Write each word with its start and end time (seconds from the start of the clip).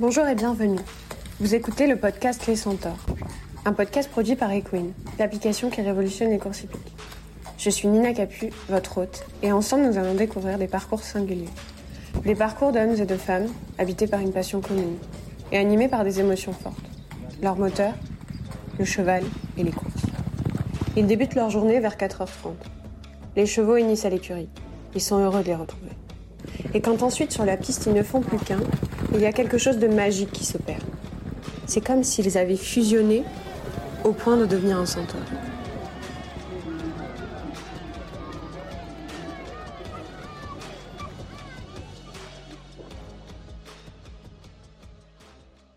Bonjour 0.00 0.28
et 0.28 0.36
bienvenue. 0.36 0.78
Vous 1.40 1.56
écoutez 1.56 1.88
le 1.88 1.96
podcast 1.96 2.46
Les 2.46 2.54
Centaures, 2.54 3.04
un 3.64 3.72
podcast 3.72 4.08
produit 4.08 4.36
par 4.36 4.52
Equine, 4.52 4.92
l'application 5.18 5.70
qui 5.70 5.80
révolutionne 5.80 6.30
les 6.30 6.38
courses 6.38 6.62
hippiques. 6.62 6.94
Je 7.58 7.68
suis 7.68 7.88
Nina 7.88 8.12
Capu, 8.12 8.50
votre 8.68 8.98
hôte, 8.98 9.26
et 9.42 9.50
ensemble 9.50 9.86
nous 9.86 9.98
allons 9.98 10.14
découvrir 10.14 10.56
des 10.56 10.68
parcours 10.68 11.02
singuliers. 11.02 11.48
Des 12.24 12.36
parcours 12.36 12.70
d'hommes 12.70 12.94
et 12.94 13.06
de 13.06 13.16
femmes 13.16 13.48
habités 13.76 14.06
par 14.06 14.20
une 14.20 14.32
passion 14.32 14.60
commune 14.60 14.98
et 15.50 15.58
animés 15.58 15.88
par 15.88 16.04
des 16.04 16.20
émotions 16.20 16.52
fortes. 16.52 16.78
Leur 17.42 17.56
moteur, 17.56 17.94
le 18.78 18.84
cheval 18.84 19.24
et 19.56 19.64
les 19.64 19.72
courses. 19.72 20.06
Ils 20.96 21.08
débutent 21.08 21.34
leur 21.34 21.50
journée 21.50 21.80
vers 21.80 21.96
4h30. 21.96 22.52
Les 23.34 23.46
chevaux 23.46 23.76
initient 23.76 24.06
à 24.06 24.10
l'écurie. 24.10 24.48
Ils 24.94 25.00
sont 25.00 25.18
heureux 25.18 25.42
de 25.42 25.48
les 25.48 25.56
retrouver. 25.56 25.90
Et 26.74 26.80
quand 26.80 27.02
ensuite 27.02 27.32
sur 27.32 27.44
la 27.44 27.56
piste 27.56 27.86
ils 27.86 27.94
ne 27.94 28.02
font 28.02 28.20
plus 28.20 28.38
qu'un, 28.38 28.60
il 29.14 29.20
y 29.20 29.26
a 29.26 29.32
quelque 29.32 29.58
chose 29.58 29.78
de 29.78 29.88
magique 29.88 30.32
qui 30.32 30.44
s'opère. 30.44 30.80
C'est 31.66 31.80
comme 31.80 32.02
s'ils 32.02 32.36
avaient 32.38 32.56
fusionné 32.56 33.24
au 34.04 34.12
point 34.12 34.36
de 34.36 34.46
devenir 34.46 34.78
un 34.78 34.86
centaure. 34.86 35.20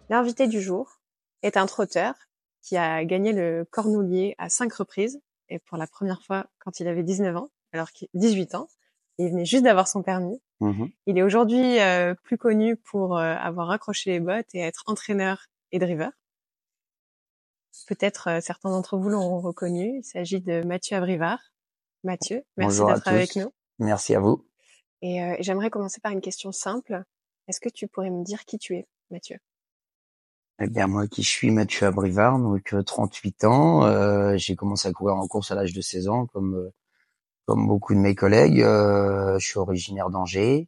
L'invité 0.10 0.48
du 0.48 0.62
jour 0.62 1.00
est 1.42 1.56
un 1.56 1.66
trotteur 1.66 2.16
qui 2.62 2.76
a 2.76 3.06
gagné 3.06 3.32
le 3.32 3.66
Cornoulier 3.72 4.36
à 4.38 4.50
cinq 4.50 4.74
reprises 4.74 5.22
et 5.48 5.60
pour 5.60 5.78
la 5.78 5.88
première 5.88 6.22
fois 6.22 6.48
quand 6.60 6.82
il 6.82 6.88
avait 6.90 7.04
19 7.04 7.36
ans, 7.38 7.50
alors 7.72 7.92
qu'il 7.92 8.10
18 8.14 8.56
ans. 8.56 8.68
Il 9.22 9.32
venait 9.32 9.46
juste 9.46 9.64
d'avoir 9.64 9.88
son 9.88 10.02
permis. 10.04 10.42
Mmh 10.60 10.86
Il 11.06 11.18
est 11.18 11.24
aujourd'hui 11.24 11.80
euh, 11.80 12.14
plus 12.24 12.38
connu 12.38 12.76
pour 12.76 13.18
euh, 13.18 13.36
avoir 13.36 13.72
accroché 13.72 14.12
les 14.12 14.20
bottes 14.20 14.54
et 14.54 14.60
être 14.60 14.84
entraîneur 14.88 15.48
et 15.72 15.80
driver. 15.80 16.12
Peut-être 17.88 18.30
euh, 18.30 18.40
certains 18.42 18.70
d'entre 18.70 18.98
vous 18.98 19.10
l'ont 19.10 19.40
reconnu. 19.40 20.00
Il 20.00 20.04
s'agit 20.04 20.42
de 20.42 20.64
Mathieu 20.64 20.98
Abrivard. 20.98 21.40
Mathieu, 22.04 22.44
merci 22.58 22.84
d'être 22.84 23.08
avec 23.08 23.36
nous. 23.36 23.54
Merci 23.80 24.16
à 24.16 24.20
vous. 24.20 24.48
Et 25.04 25.20
j'aimerais 25.40 25.70
commencer 25.70 26.00
par 26.00 26.12
une 26.12 26.22
question 26.22 26.52
simple. 26.52 27.04
Est-ce 27.48 27.60
que 27.60 27.70
tu 27.70 27.88
pourrais 27.88 28.10
me 28.10 28.24
dire 28.24 28.46
qui 28.46 28.58
tu 28.58 28.76
es, 28.76 28.88
Mathieu? 29.10 29.38
Eh 30.64 30.68
bien, 30.68 30.86
moi 30.86 31.08
qui 31.08 31.24
suis 31.24 31.50
Mathieu 31.50 31.88
Abrivard, 31.88 32.38
donc 32.38 32.74
euh, 32.74 32.84
38 32.84 33.46
ans, 33.46 33.84
euh, 33.84 34.38
j'ai 34.38 34.56
commencé 34.56 34.88
à 34.88 34.92
courir 34.92 35.16
en 35.16 35.28
course 35.28 35.50
à 35.50 35.56
l'âge 35.56 35.74
de 35.74 35.82
16 35.82 36.08
ans, 36.08 36.28
comme 36.28 36.54
euh, 36.56 36.70
comme 37.46 37.68
beaucoup 37.68 37.94
de 37.94 38.00
mes 38.00 38.16
collègues. 38.16 38.62
Euh, 38.62 39.38
je 39.40 39.48
suis 39.48 39.60
originaire 39.60 40.10
d'Angers. 40.10 40.68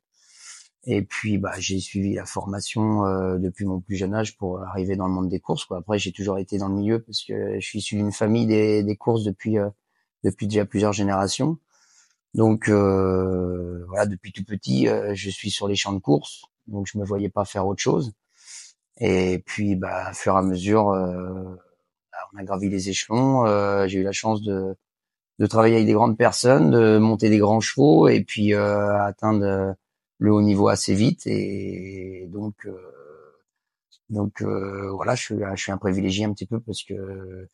Et 0.85 1.01
puis, 1.01 1.37
bah, 1.37 1.53
j'ai 1.59 1.79
suivi 1.79 2.13
la 2.15 2.25
formation 2.25 3.05
euh, 3.05 3.37
depuis 3.37 3.65
mon 3.65 3.79
plus 3.79 3.95
jeune 3.95 4.13
âge 4.13 4.37
pour 4.37 4.61
arriver 4.63 4.95
dans 4.97 5.07
le 5.07 5.13
monde 5.13 5.29
des 5.29 5.39
courses. 5.39 5.65
Quoi. 5.65 5.77
Après, 5.77 5.97
j'ai 5.97 6.11
toujours 6.11 6.37
été 6.37 6.57
dans 6.57 6.67
le 6.67 6.75
milieu 6.75 6.99
parce 7.01 7.23
que 7.23 7.59
je 7.59 7.65
suis 7.65 7.79
issu 7.79 7.95
d'une 7.95 8.11
famille 8.11 8.45
des, 8.47 8.83
des 8.83 8.95
courses 8.97 9.23
depuis 9.23 9.59
euh, 9.59 9.69
depuis 10.23 10.47
déjà 10.47 10.65
plusieurs 10.65 10.93
générations. 10.93 11.57
Donc, 12.33 12.69
euh, 12.69 13.85
voilà, 13.87 14.05
depuis 14.07 14.31
tout 14.31 14.43
petit, 14.43 14.87
euh, 14.87 15.13
je 15.15 15.29
suis 15.29 15.51
sur 15.51 15.67
les 15.67 15.75
champs 15.75 15.93
de 15.93 15.99
course. 15.99 16.43
Donc, 16.67 16.87
je 16.91 16.97
me 16.97 17.05
voyais 17.05 17.29
pas 17.29 17.45
faire 17.45 17.67
autre 17.67 17.81
chose. 17.81 18.13
Et 18.99 19.43
puis, 19.45 19.75
bah, 19.75 20.11
au 20.11 20.13
fur 20.13 20.35
et 20.35 20.37
à 20.37 20.41
mesure, 20.41 20.89
euh, 20.91 21.55
bah, 22.11 22.17
on 22.33 22.37
a 22.39 22.43
gravi 22.43 22.69
les 22.69 22.89
échelons. 22.89 23.45
J'ai 23.87 23.99
eu 23.99 24.03
la 24.03 24.11
chance 24.11 24.41
de, 24.41 24.75
de 25.39 25.45
travailler 25.45 25.75
avec 25.75 25.87
des 25.87 25.93
grandes 25.93 26.17
personnes, 26.17 26.71
de 26.71 26.97
monter 26.97 27.29
des 27.29 27.39
grands 27.39 27.59
chevaux 27.59 28.07
et 28.07 28.23
puis 28.23 28.53
euh, 28.53 28.97
atteindre 29.03 29.45
euh, 29.45 29.73
le 30.19 30.33
haut 30.33 30.41
niveau 30.41 30.67
assez 30.67 30.93
vite. 30.93 31.25
Et 31.27 32.27
donc, 32.31 32.55
euh, 32.65 32.77
donc 34.09 34.41
euh, 34.41 34.91
voilà, 34.91 35.15
je 35.15 35.23
suis, 35.23 35.35
je 35.55 35.61
suis 35.61 35.71
un 35.71 35.77
privilégié 35.77 36.25
un 36.25 36.33
petit 36.33 36.45
peu 36.45 36.59
parce 36.59 36.83
que 36.83 37.47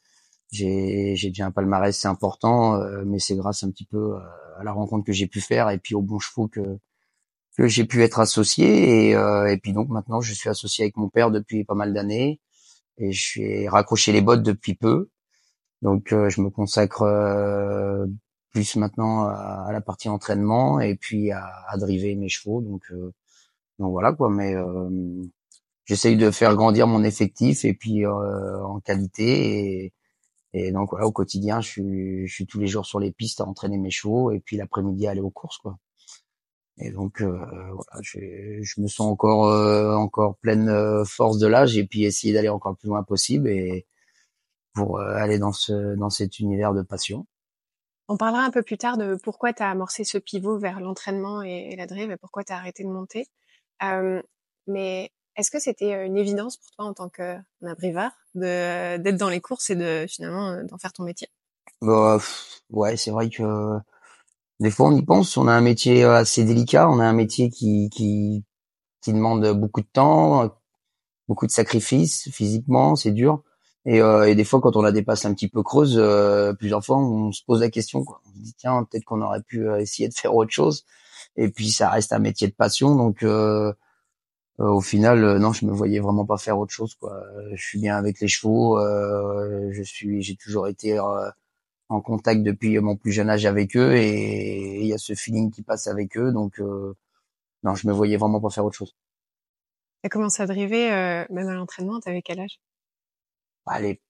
j'ai 0.52 1.16
déjà 1.16 1.46
un 1.46 1.52
palmarès, 1.52 1.98
c'est 1.98 2.08
important, 2.08 2.80
mais 3.06 3.20
c'est 3.20 3.36
grâce 3.36 3.64
un 3.64 3.72
petit 3.72 3.86
peu 3.86 4.16
à 4.60 4.64
la 4.64 4.72
rencontre 4.72 5.06
que 5.06 5.14
j'ai 5.14 5.28
pu 5.28 5.42
faire 5.42 5.70
et 5.70 5.78
puis 5.78 5.96
aux 5.96 6.02
bons 6.02 6.20
chevaux 6.20 6.48
que 6.48 6.80
que 7.58 7.68
j'ai 7.68 7.86
pu 7.86 8.04
être 8.04 8.20
associé 8.20 9.10
et, 9.10 9.12
et 9.12 9.58
puis 9.62 9.74
donc 9.74 9.90
maintenant 9.90 10.22
je 10.22 10.34
suis 10.34 10.50
associé 10.50 10.86
avec 10.86 10.98
mon 10.98 11.10
père 11.10 11.30
depuis 11.30 11.66
pas 11.66 11.76
mal 11.76 11.94
d'années 11.94 12.42
et 12.98 13.12
je 13.12 13.22
suis 13.22 13.68
raccroché 13.68 14.12
les 14.12 14.22
bottes 14.22 14.44
depuis 14.44 14.76
peu 14.76 15.10
donc 15.82 16.12
euh, 16.14 16.30
je 16.30 16.42
me 16.42 16.50
consacre 16.50 17.04
euh, 17.04 18.06
plus 18.52 18.76
maintenant 18.76 19.28
à, 19.28 19.70
la 19.72 19.82
partie 19.82 20.10
entraînement 20.10 20.80
et 20.80 20.96
puis 20.96 21.32
à, 21.32 21.46
à 21.68 21.78
driver 21.78 22.16
mes 22.16 22.30
chevaux. 22.30 22.62
Donc 22.62 22.84
euh, 22.92 23.14
donc 23.80 23.92
voilà 23.92 24.14
quoi. 24.14 24.30
Mais 24.30 24.56
j'essaye 25.86 26.18
de 26.18 26.32
faire 26.32 26.56
grandir 26.56 26.88
mon 26.88 27.04
effectif 27.04 27.66
et 27.66 27.74
puis 27.74 28.06
en 28.06 28.80
qualité. 28.82 29.86
Et 29.86 29.94
et 30.54 30.72
donc 30.72 30.90
voilà 30.92 31.06
au 31.06 31.12
quotidien 31.12 31.62
je 31.62 31.70
suis 31.70 32.28
je 32.28 32.34
suis 32.34 32.48
tous 32.48 32.60
les 32.60 32.68
jours 32.68 32.86
sur 32.86 33.00
les 33.00 33.12
pistes 33.12 33.40
à 33.42 33.46
entraîner 33.46 33.78
mes 33.78 33.92
chevaux 33.92 34.32
et 34.32 34.40
puis 34.40 34.58
l'après-midi 34.58 35.08
à 35.08 35.12
aller 35.12 35.22
aux 35.22 35.30
courses 35.30 35.60
quoi. 35.60 35.78
Et 36.80 36.92
donc 36.92 37.22
euh, 37.22 37.28
voilà, 37.28 38.02
je, 38.02 38.20
je 38.62 38.82
me 38.82 38.88
sens 38.88 39.12
encore 39.12 39.48
euh, 39.48 39.94
encore 39.96 40.38
pleine 40.38 41.06
force 41.06 41.38
de 41.38 41.48
l'âge 41.48 41.78
et 41.78 41.86
puis 41.86 42.04
essayer 42.06 42.34
d'aller 42.34 42.50
encore 42.50 42.78
plus 42.78 42.88
loin 42.88 43.04
possible 43.04 43.50
et 43.50 43.86
pour 44.74 45.00
euh, 45.00 45.16
aller 45.16 45.40
dans 45.40 45.54
ce 45.54 45.96
dans 45.96 46.10
cet 46.10 46.40
univers 46.40 46.74
de 46.74 46.82
passion. 46.82 47.26
On 48.08 48.18
parlera 48.18 48.44
un 48.44 48.52
peu 48.52 48.64
plus 48.64 48.78
tard 48.78 48.98
de 48.98 49.16
pourquoi 49.24 49.54
tu 49.54 49.62
as 49.62 49.70
amorcé 49.70 50.04
ce 50.04 50.18
pivot 50.18 50.58
vers 50.58 50.80
l'entraînement 50.80 51.44
et, 51.44 51.70
et 51.72 51.76
la 51.76 51.86
drive 51.86 52.10
et 52.10 52.18
pourquoi 52.18 52.44
tu 52.44 52.52
as 52.52 52.58
arrêté 52.58 52.84
de 52.84 52.90
monter. 52.90 53.28
Euh, 53.84 54.22
mais 54.68 55.12
est-ce 55.36 55.52
que 55.52 55.60
c'était 55.60 56.06
une 56.06 56.18
évidence 56.18 56.58
pour 56.58 56.72
toi 56.72 56.86
en 56.86 56.94
tant 56.94 57.10
qu'un 57.10 57.44
abrivard 57.66 58.12
de 58.36 58.98
d'être 58.98 59.18
dans 59.18 59.30
les 59.30 59.42
courses 59.42 59.70
et 59.70 59.76
de 59.76 60.06
finalement 60.10 60.50
euh, 60.50 60.64
d'en 60.64 60.78
faire 60.78 60.92
ton 60.92 61.04
métier? 61.04 61.28
Bah, 61.82 62.20
ouais, 62.72 62.98
c'est 62.98 63.12
vrai 63.12 63.30
que 63.30 63.78
des 64.60 64.72
fois 64.72 64.88
on 64.88 64.96
y 64.96 65.04
pense. 65.04 65.38
On 65.38 65.48
a 65.48 65.54
un 65.54 65.62
métier 65.62 66.04
euh, 66.04 66.16
assez 66.16 66.44
délicat. 66.44 66.90
On 66.90 67.00
a 67.00 67.06
un 67.06 67.14
métier 67.14 67.50
qui 67.50 67.90
qui 67.90 68.44
qui 69.02 69.14
demande 69.14 69.54
beaucoup 69.54 69.82
de 69.82 69.88
temps, 69.88 70.52
beaucoup 71.28 71.46
de 71.46 71.52
sacrifices 71.52 72.30
physiquement. 72.32 72.96
C'est 72.96 73.12
dur. 73.12 73.44
Et, 73.86 74.02
euh, 74.02 74.28
et 74.28 74.36
des 74.36 74.44
fois, 74.44 74.60
quand 74.62 74.76
on 74.76 74.82
la 74.82 74.92
dépasse 74.92 75.26
un 75.26 75.34
petit 75.34 75.48
peu 75.48 75.64
creuse, 75.64 75.98
euh, 75.98 76.54
plusieurs 76.54 76.84
fois, 76.84 76.98
on 76.98 77.32
se 77.32 77.44
pose 77.44 77.62
la 77.62 77.70
question. 77.70 78.04
Quoi. 78.04 78.22
On 78.28 78.38
se 78.38 78.44
dit 78.44 78.54
tiens, 78.58 78.84
peut-être 78.84 79.06
qu'on 79.06 79.22
aurait 79.22 79.42
pu 79.42 79.68
euh, 79.68 79.80
essayer 79.80 80.10
de 80.10 80.14
faire 80.14 80.36
autre 80.36 80.52
chose. 80.52 80.86
Et 81.38 81.50
puis, 81.50 81.72
ça 81.72 81.90
reste 81.90 82.12
un 82.14 82.20
métier 82.20 82.48
de 82.48 82.54
passion. 82.54 82.96
Donc, 82.96 83.24
euh, 83.24 83.74
euh, 84.60 84.68
au 84.68 84.82
final, 84.82 85.24
euh, 85.24 85.40
non, 85.40 85.54
je 85.54 85.66
me 85.66 85.72
voyais 85.72 86.00
vraiment 86.00 86.26
pas 86.26 86.38
faire 86.38 86.60
autre 86.60 86.74
chose. 86.74 86.96
Quoi. 86.96 87.24
Je 87.54 87.64
suis 87.64 87.80
bien 87.80 87.96
avec 87.96 88.20
les 88.20 88.28
chevaux. 88.28 88.80
je 88.80 89.82
suis, 89.84 90.22
j'ai 90.22 90.36
toujours 90.36 90.68
été 90.68 91.00
en 91.00 92.02
contact 92.02 92.44
depuis 92.44 92.78
mon 92.80 92.96
plus 92.98 93.12
jeune 93.12 93.30
âge 93.30 93.46
avec 93.46 93.76
eux, 93.78 93.96
et 93.96 94.82
il 94.82 94.88
y 94.88 94.94
a 94.94 94.98
ce 94.98 95.16
feeling 95.16 95.52
qui 95.52 95.64
passe 95.64 95.88
avec 95.88 96.18
eux. 96.18 96.32
Donc, 96.32 96.60
non, 97.64 97.76
je 97.76 97.88
me 97.88 97.94
voyais 97.94 98.18
vraiment 98.18 98.42
pas 98.42 98.50
faire 98.50 98.66
autre 98.66 98.76
chose. 98.76 98.96
Tu 100.04 100.08
as 100.08 100.10
commencé 100.10 100.44
à 100.44 100.46
driver 100.46 101.26
même 101.30 101.48
à 101.48 101.56
l'entraînement, 101.56 102.00
t'avais 102.00 102.22
quel 102.22 102.42
âge? 102.42 102.60
Allez, 103.70 104.02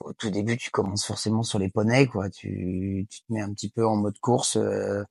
au 0.00 0.12
tout 0.12 0.30
début, 0.30 0.56
tu 0.56 0.70
commences 0.70 1.06
forcément 1.06 1.42
sur 1.42 1.58
les 1.58 1.68
poneys, 1.70 2.06
quoi. 2.06 2.30
Tu, 2.30 3.06
tu 3.10 3.20
te 3.20 3.32
mets 3.32 3.40
un 3.40 3.52
petit 3.52 3.70
peu 3.70 3.86
en 3.86 3.96
mode 3.96 4.18
course 4.18 4.56
euh, 4.56 5.02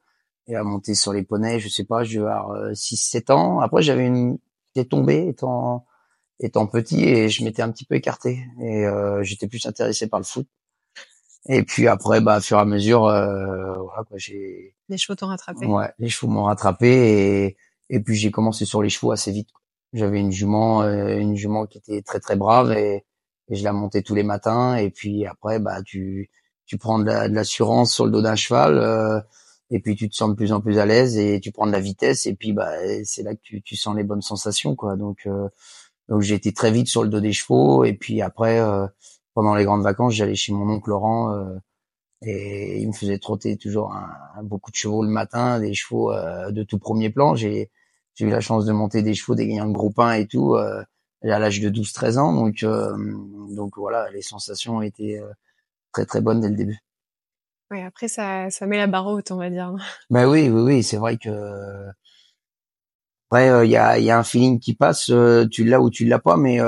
et 0.48 0.56
à 0.56 0.64
monter 0.64 0.96
sur 0.96 1.14
les 1.14 1.24
poneys. 1.24 1.59
Je 1.59 1.70
sais 1.70 1.86
pas, 1.86 2.03
je 2.03 2.20
vais 2.20 2.28
avoir 2.28 2.72
6-7 2.74 3.31
ans. 3.31 3.59
Après, 3.59 3.81
j'avais 3.81 4.06
une, 4.06 4.38
j'étais 4.76 4.88
tombé 4.88 5.28
étant 5.28 5.86
étant 6.40 6.68
petit 6.68 7.03
et 7.03 7.30
je 7.30 7.44
m'étais 7.44 7.62
un 7.62 7.72
petit 7.72 7.86
peu 7.86 7.96
écarté 7.96 8.46
et 8.62 8.86
euh, 8.86 9.24
j'étais 9.24 9.47
plus 9.47 9.66
intéressé 9.66 10.08
par 10.08 10.20
le 10.20 10.26
foot. 10.26 10.47
Et 11.50 11.64
puis 11.64 11.88
après, 11.88 12.22
bah, 12.22 12.38
au 12.38 12.42
fur 12.42 12.58
et 12.58 12.62
à 12.62 12.66
mesure, 12.66 13.06
euh, 13.06 13.74
voilà, 13.74 14.03
quoi, 14.03 14.18
j'ai, 14.18 14.76
Les 14.90 14.97
chevaux 14.97 15.16
t'ont 15.16 15.28
rattrapé 15.28 15.66
ouais, 15.66 15.92
les 15.97 16.09
chevaux 16.09 16.32
m'ont 16.32 16.44
rattrapé 16.44 17.46
et 17.46 17.58
et 17.90 18.02
puis 18.02 18.16
j'ai 18.16 18.32
commencé 18.32 18.66
sur 18.66 18.82
les 18.82 18.90
chevaux 18.90 19.11
assez 19.11 19.32
vite. 19.32 19.50
J'avais 19.94 20.20
une 20.20 20.32
jument, 20.32 20.82
euh, 20.82 21.17
une 21.17 21.38
jument 21.38 21.66
qui 21.66 21.78
était 21.78 22.02
très 22.02 22.20
très 22.20 22.35
brave 22.35 22.73
et, 22.73 23.06
et 23.49 23.55
je 23.55 23.64
la 23.64 23.73
montais 23.73 24.02
tous 24.02 24.16
les 24.16 24.23
matins. 24.23 24.76
Et 24.76 24.90
puis 24.90 25.26
après, 25.26 25.59
bah, 25.59 25.82
tu 25.84 26.29
tu 26.66 26.78
prends 26.78 26.99
de 26.99 27.05
la- 27.05 27.29
de 27.29 27.34
l'assurance 27.35 27.94
sur 27.94 28.05
le 28.05 28.11
dos 28.11 28.22
d'un 28.22 28.35
cheval. 28.35 28.78
euh, 28.78 29.20
et 29.70 29.79
puis 29.79 29.96
tu 29.96 30.09
te 30.09 30.16
sens 30.16 30.29
de 30.29 30.35
plus 30.35 30.52
en 30.53 30.61
plus 30.61 30.79
à 30.79 30.85
l'aise 30.85 31.17
et 31.17 31.40
tu 31.41 31.52
prends 31.52 31.67
de 31.67 31.72
la 31.72 31.79
vitesse 31.82 32.26
et 32.26 32.35
puis 32.35 32.53
bah 32.53 32.72
c'est 33.03 33.23
là 33.23 33.35
que 33.35 33.41
tu, 33.44 33.61
tu 33.61 33.76
sens 33.76 33.96
les 33.97 34.03
bonnes 34.05 34.22
sensations 34.22 34.76
quoi 34.76 34.96
donc 34.96 35.28
euh, 35.28 35.49
donc 36.09 36.22
j'ai 36.22 36.35
été 36.35 36.53
très 36.53 36.72
vite 36.72 36.88
sur 36.88 37.03
le 37.03 37.09
dos 37.09 37.20
des 37.22 37.34
chevaux 37.34 37.84
et 37.85 37.94
puis 37.94 38.22
après 38.22 38.59
euh, 38.59 38.88
pendant 39.34 39.55
les 39.55 39.66
grandes 39.66 39.84
vacances 39.84 40.14
j'allais 40.16 40.35
chez 40.35 40.53
mon 40.53 40.70
oncle 40.70 40.90
Laurent 40.90 41.34
euh, 41.34 41.55
et 42.23 42.79
il 42.82 42.88
me 42.88 42.94
faisait 42.94 43.20
trotter 43.20 43.58
toujours 43.58 43.94
un, 43.94 44.44
beaucoup 44.44 44.72
de 44.72 44.76
chevaux 44.76 45.03
le 45.03 45.09
matin 45.09 45.59
des 45.59 45.73
chevaux 45.73 46.11
euh, 46.11 46.52
de 46.52 46.64
tout 46.64 46.79
premier 46.79 47.09
plan 47.09 47.35
j'ai 47.35 47.72
j'ai 48.16 48.26
eu 48.26 48.29
la 48.29 48.41
chance 48.41 48.66
de 48.66 48.72
monter 48.72 49.03
des 49.03 49.14
chevaux 49.14 49.35
des 49.35 49.47
gagnants 49.47 49.67
de 49.67 49.73
groupe 49.73 49.99
1 49.99 50.14
et 50.14 50.28
tout 50.28 50.55
euh, 51.25 51.31
à 51.31 51.40
l'âge 51.40 51.59
de 51.59 51.69
12 51.69 51.93
13 51.93 52.17
ans. 52.17 52.34
Donc 52.34 52.64
euh, 52.64 52.96
donc 53.55 53.78
voilà 53.78 54.09
les 54.11 54.22
sensations 54.22 54.81
étaient 54.81 55.19
euh, 55.19 55.31
très 55.93 56.05
très 56.05 56.22
bonnes 56.22 56.41
dès 56.41 56.49
le 56.49 56.55
début. 56.55 56.79
Ouais, 57.72 57.84
après 57.84 58.08
ça, 58.08 58.49
ça 58.49 58.66
met 58.66 58.78
la 58.78 58.87
barre 58.87 59.08
haute, 59.08 59.31
on 59.31 59.37
va 59.37 59.49
dire. 59.49 59.73
Ben 60.09 60.28
oui, 60.28 60.49
oui, 60.49 60.61
oui, 60.61 60.84
c'est 60.84 60.97
vrai 60.97 61.17
que 61.17 61.29
Après, 63.29 63.66
il 63.67 63.72
y, 63.72 63.75
a, 63.75 63.99
y 63.99 64.09
a 64.09 64.17
un 64.17 64.23
feeling 64.23 64.59
qui 64.59 64.73
passe, 64.73 65.11
tu 65.52 65.66
l'as 65.66 65.81
ou 65.81 65.90
tu 65.90 66.05
l'as 66.05 66.19
pas, 66.19 66.37
mais 66.37 66.59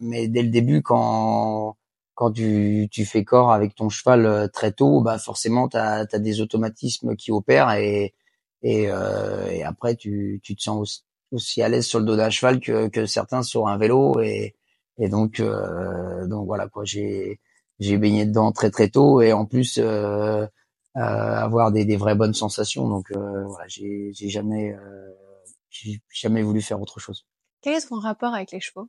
mais 0.00 0.26
dès 0.28 0.42
le 0.42 0.48
début, 0.48 0.82
quand 0.82 1.76
quand 2.14 2.32
tu, 2.32 2.88
tu 2.90 3.06
fais 3.06 3.24
corps 3.24 3.52
avec 3.52 3.74
ton 3.74 3.88
cheval 3.88 4.50
très 4.52 4.72
tôt, 4.72 5.00
bah 5.02 5.18
forcément, 5.18 5.68
tu 5.68 5.76
as, 5.76 6.04
des 6.18 6.40
automatismes 6.40 7.16
qui 7.16 7.32
opèrent 7.32 7.70
et 7.72 8.14
et, 8.62 8.84
et 9.50 9.64
après, 9.64 9.94
tu, 9.96 10.40
tu 10.42 10.56
te 10.56 10.62
sens 10.62 10.80
aussi, 10.80 11.04
aussi 11.32 11.62
à 11.62 11.68
l'aise 11.68 11.86
sur 11.86 11.98
le 12.00 12.04
dos 12.04 12.16
d'un 12.16 12.30
cheval 12.30 12.60
que, 12.60 12.88
que 12.88 13.06
certains 13.06 13.42
sur 13.42 13.68
un 13.68 13.78
vélo 13.78 14.20
et 14.20 14.56
et 14.98 15.08
donc 15.08 15.40
donc 15.40 16.46
voilà 16.46 16.68
quoi, 16.68 16.84
j'ai 16.84 17.40
j'ai 17.78 17.96
baigné 17.96 18.26
dedans 18.26 18.52
très 18.52 18.70
très 18.70 18.88
tôt 18.88 19.20
et 19.20 19.32
en 19.32 19.46
plus 19.46 19.78
euh, 19.78 20.46
avoir 20.94 21.72
des, 21.72 21.84
des 21.84 21.96
vraies 21.96 22.14
bonnes 22.14 22.34
sensations. 22.34 22.88
Donc 22.88 23.10
voilà, 23.12 23.66
j'ai 23.68 24.10
j'ai 24.12 24.28
jamais 24.28 24.76
j'ai 25.70 26.02
jamais 26.12 26.42
voulu 26.42 26.60
faire 26.60 26.80
autre 26.80 27.00
chose. 27.00 27.26
Quel 27.62 27.74
est 27.76 27.88
ton 27.88 28.00
rapport 28.00 28.34
avec 28.34 28.52
les 28.52 28.60
chevaux? 28.60 28.88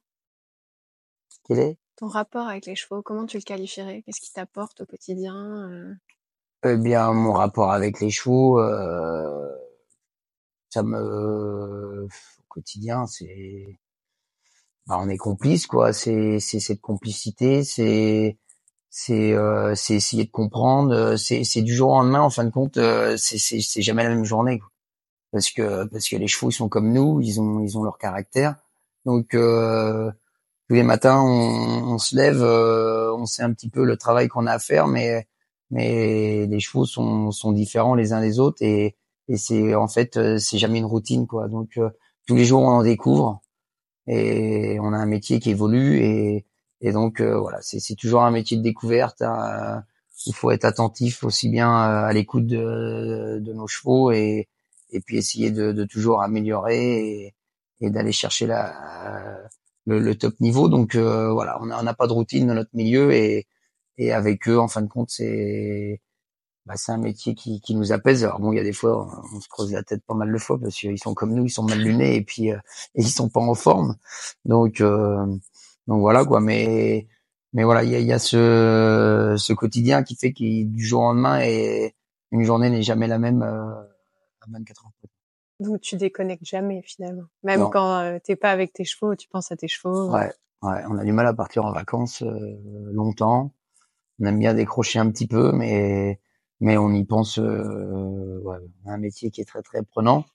Quel 1.46 1.60
est? 1.60 1.78
Ton 1.98 2.08
rapport 2.08 2.48
avec 2.48 2.66
les 2.66 2.76
chevaux, 2.76 3.02
comment 3.02 3.26
tu 3.26 3.38
le 3.38 3.44
qualifierais? 3.44 4.02
Qu'est-ce 4.06 4.22
qui 4.22 4.34
t'apporte 4.34 4.82
au 4.82 4.86
quotidien 4.86 5.70
euh? 5.70 5.94
Eh 6.64 6.78
bien, 6.78 7.12
mon 7.12 7.34
rapport 7.34 7.72
avec 7.72 8.00
les 8.02 8.10
chevaux, 8.10 8.60
euh, 8.60 9.50
ça 10.72 10.84
me, 10.84 12.06
au 12.06 12.44
quotidien, 12.50 13.06
c'est, 13.08 13.80
bah, 14.88 14.98
on 15.00 15.10
est 15.10 15.18
complice, 15.18 15.68
quoi. 15.68 15.94
C'est, 15.94 16.40
c'est 16.40 16.60
cette 16.60 16.82
complicité, 16.82 17.64
c'est, 17.64 18.38
c'est, 18.90 19.34
euh, 19.34 19.76
c'est 19.76 19.96
essayer 19.96 20.26
de 20.26 20.32
comprendre. 20.32 21.16
C'est, 21.18 21.44
c'est 21.44 21.62
du 21.62 21.74
jour 21.76 21.92
au 21.92 21.96
lendemain, 22.02 22.22
en 22.22 22.30
fin 22.32 22.44
de 22.46 22.52
compte, 22.52 22.76
c'est, 22.76 23.38
c'est, 23.38 23.62
c'est 23.62 23.82
jamais 23.82 24.04
la 24.04 24.10
même 24.10 24.26
journée. 24.26 24.60
Quoi 24.60 24.72
parce 25.32 25.52
que 25.52 25.86
parce 25.86 26.10
que 26.10 26.18
les 26.18 26.28
chevaux 26.28 26.50
ils 26.52 26.54
sont 26.54 26.70
comme 26.70 26.92
nous, 26.94 27.22
ils 27.22 27.40
ont 27.42 27.62
ils 27.62 27.78
ont 27.78 27.84
leur 27.84 27.98
caractère. 27.98 28.56
Donc 29.06 29.34
euh, 29.34 30.12
tous 30.68 30.76
les 30.76 30.84
matins 30.84 31.22
on, 31.22 31.94
on 31.94 31.98
se 31.98 32.16
lève, 32.16 32.42
euh, 32.44 33.14
on 33.16 33.26
sait 33.26 33.44
un 33.44 33.54
petit 33.54 33.70
peu 33.70 33.84
le 33.86 33.98
travail 33.98 34.28
qu'on 34.28 34.48
a 34.48 34.54
à 34.54 34.60
faire, 34.60 34.88
mais 34.88 35.28
mais 35.72 36.46
les 36.48 36.60
chevaux 36.60 36.86
sont 36.86 37.32
sont 37.32 37.52
différents 37.54 37.96
les 37.96 38.14
uns 38.14 38.22
des 38.22 38.40
autres 38.40 38.62
et 38.62 38.96
et 39.32 39.38
c'est 39.38 39.76
en 39.76 39.88
fait 39.88 40.18
euh, 40.18 40.38
c'est 40.38 40.58
jamais 40.58 40.80
une 40.80 40.86
routine 40.86 41.28
quoi. 41.28 41.48
Donc 41.48 41.78
euh, 41.78 41.90
tous 42.28 42.36
les 42.36 42.46
jours 42.46 42.62
on 42.62 42.68
en 42.70 42.84
découvre 42.84 43.42
et 44.08 44.78
on 44.82 44.94
a 44.94 44.98
un 44.98 45.06
métier 45.06 45.40
qui 45.40 45.52
évolue 45.52 46.00
et 46.00 46.46
et 46.82 46.92
donc 46.92 47.22
voilà 47.22 47.60
c'est 47.62 47.96
toujours 47.96 48.24
un 48.24 48.32
métier 48.32 48.58
de 48.58 48.64
découverte. 48.64 49.22
Hein. 49.22 49.84
Il 50.28 50.36
faut 50.36 50.52
être 50.52 50.66
attentif 50.66 51.24
aussi 51.24 51.50
bien 51.50 51.72
à 51.74 52.14
l'écoute 52.14 52.48
de, 52.48 53.40
de 53.40 53.54
nos 53.54 53.68
chevaux 53.68 54.12
et 54.12 54.50
et 54.92 55.02
puis 55.02 55.18
essayer 55.18 55.52
de, 55.52 55.72
de 55.72 55.86
toujours 55.86 56.22
améliorer 56.22 57.26
et, 57.26 57.36
et 57.82 57.90
d'aller 57.90 58.12
chercher 58.12 58.46
la, 58.48 59.40
le, 59.86 60.00
le, 60.00 60.16
top 60.16 60.40
niveau. 60.40 60.70
Donc 60.70 60.96
euh, 60.96 61.32
voilà, 61.32 61.60
on 61.62 61.66
n'a 61.66 61.94
pas 61.94 62.08
de 62.08 62.14
routine 62.14 62.48
dans 62.48 62.54
notre 62.54 62.72
milieu 62.74 63.14
et, 63.14 63.48
et 63.98 64.12
avec 64.12 64.48
eux, 64.48 64.60
en 64.60 64.68
fin 64.68 64.82
de 64.82 64.88
compte, 64.88 65.10
c'est 65.10 66.02
bah, 66.72 66.78
c'est 66.78 66.94
un 66.94 66.98
métier 66.98 67.36
qui, 67.36 67.60
qui 67.60 67.76
nous 67.76 67.92
apaise. 67.92 68.24
Alors 68.24 68.40
bon, 68.40 68.54
il 68.54 68.56
y 68.56 68.60
a 68.60 68.64
des 68.64 68.72
fois, 68.72 69.06
on, 69.34 69.42
se 69.42 69.50
creuse 69.50 69.74
la 69.74 69.84
tête 69.84 70.06
pas 70.06 70.14
mal 70.14 70.32
de 70.32 70.38
fois 70.38 70.58
parce 70.58 70.74
qu'ils 70.74 70.98
sont 71.00 71.14
comme 71.14 71.34
nous, 71.34 71.44
ils 71.44 71.50
sont 71.50 71.64
mal 71.64 71.80
lunés 71.80 72.16
et 72.16 72.22
puis 72.22 72.50
euh, 72.50 72.58
et 72.96 73.02
ils 73.02 73.10
sont 73.10 73.28
pas 73.28 73.42
en 73.42 73.54
forme. 73.56 73.98
Donc 74.46 74.80
euh, 74.80 75.26
donc 75.88 76.00
voilà 76.00 76.24
quoi. 76.24 76.40
Mais 76.40 77.08
mais 77.52 77.66
voilà, 77.66 77.84
il 77.84 77.90
y 77.90 77.96
a, 77.96 78.00
y 78.00 78.14
a, 78.14 78.20
ce 78.20 79.36
ce 79.38 79.52
quotidien 79.52 80.04
qui 80.04 80.16
fait 80.16 80.32
qu'il 80.32 80.72
du 80.72 80.86
jour 80.86 81.02
au 81.02 81.04
lendemain 81.08 81.42
et 81.42 81.94
une 82.32 82.44
journée 82.44 82.70
n'est 82.70 82.84
jamais 82.84 83.08
la 83.08 83.20
même 83.20 83.42
euh, 83.42 83.74
à 84.40 84.46
24 84.48 84.86
heures. 84.86 84.92
Donc 85.60 85.82
tu 85.82 85.98
déconnectes 85.98 86.46
jamais 86.46 86.82
finalement. 86.84 87.28
Même 87.44 87.70
quand 87.70 88.00
euh, 88.00 88.20
t'es 88.24 88.38
pas 88.38 88.52
avec 88.52 88.72
tes 88.72 88.86
chevaux, 88.86 89.14
tu 89.18 89.28
penses 89.28 89.52
à 89.52 89.58
tes 89.58 89.68
chevaux. 89.68 90.10
Ouais, 90.10 90.32
ouais. 90.62 90.84
On 90.90 90.98
a 90.98 91.04
du 91.04 91.12
mal 91.12 91.28
à 91.28 91.34
partir 91.34 91.66
en 91.66 91.74
vacances 91.74 92.24
longtemps. 92.24 93.52
On 94.22 94.26
aime 94.26 94.40
bien 94.40 94.54
décrocher 94.54 95.00
un 95.00 95.12
petit 95.12 95.28
peu, 95.28 95.52
mais 95.52 96.22
mais 96.62 96.78
on 96.78 96.92
y 96.94 97.04
pense. 97.04 97.40
Euh, 97.40 98.40
ouais, 98.44 98.58
un 98.86 98.98
métier 98.98 99.32
qui 99.32 99.42
est 99.42 99.46
très 99.46 99.62
très 99.62 99.84
prenant. 99.84 100.26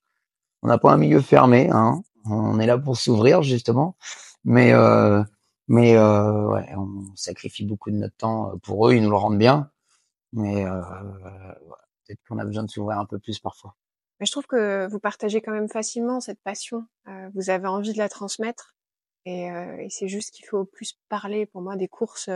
On 0.62 0.68
n'a 0.68 0.78
pas 0.78 0.92
un 0.92 0.98
milieu 0.98 1.22
fermé, 1.22 1.70
hein. 1.72 2.02
On 2.28 2.58
est 2.60 2.66
là 2.66 2.76
pour 2.76 2.96
s'ouvrir 2.98 3.42
justement, 3.42 3.96
mais 4.44 4.72
euh, 4.74 5.22
mais 5.68 5.96
euh, 5.96 6.48
ouais, 6.48 6.68
on 6.76 7.04
sacrifie 7.14 7.64
beaucoup 7.64 7.90
de 7.90 7.96
notre 7.96 8.16
temps 8.16 8.58
pour 8.62 8.88
eux. 8.88 8.94
Ils 8.94 9.02
nous 9.02 9.10
le 9.10 9.16
rendent 9.16 9.38
bien, 9.38 9.70
mais 10.32 10.66
euh, 10.66 10.82
peut-être 12.04 12.20
qu'on 12.28 12.38
a 12.38 12.44
besoin 12.44 12.64
de 12.64 12.70
s'ouvrir 12.70 12.98
un 12.98 13.06
peu 13.06 13.18
plus 13.18 13.38
parfois. 13.38 13.76
Mais 14.18 14.26
je 14.26 14.32
trouve 14.32 14.46
que 14.46 14.88
vous 14.88 14.98
partagez 14.98 15.42
quand 15.42 15.52
même 15.52 15.68
facilement 15.68 16.20
cette 16.20 16.40
passion. 16.40 16.86
Euh, 17.08 17.28
vous 17.34 17.50
avez 17.50 17.68
envie 17.68 17.92
de 17.92 17.98
la 17.98 18.08
transmettre. 18.08 18.74
Et, 19.24 19.50
euh, 19.50 19.76
et 19.78 19.90
c'est 19.90 20.08
juste 20.08 20.30
qu'il 20.30 20.46
faut 20.46 20.64
plus 20.64 20.98
parler 21.08 21.46
pour 21.46 21.60
moi 21.60 21.76
des 21.76 21.88
courses 21.88 22.30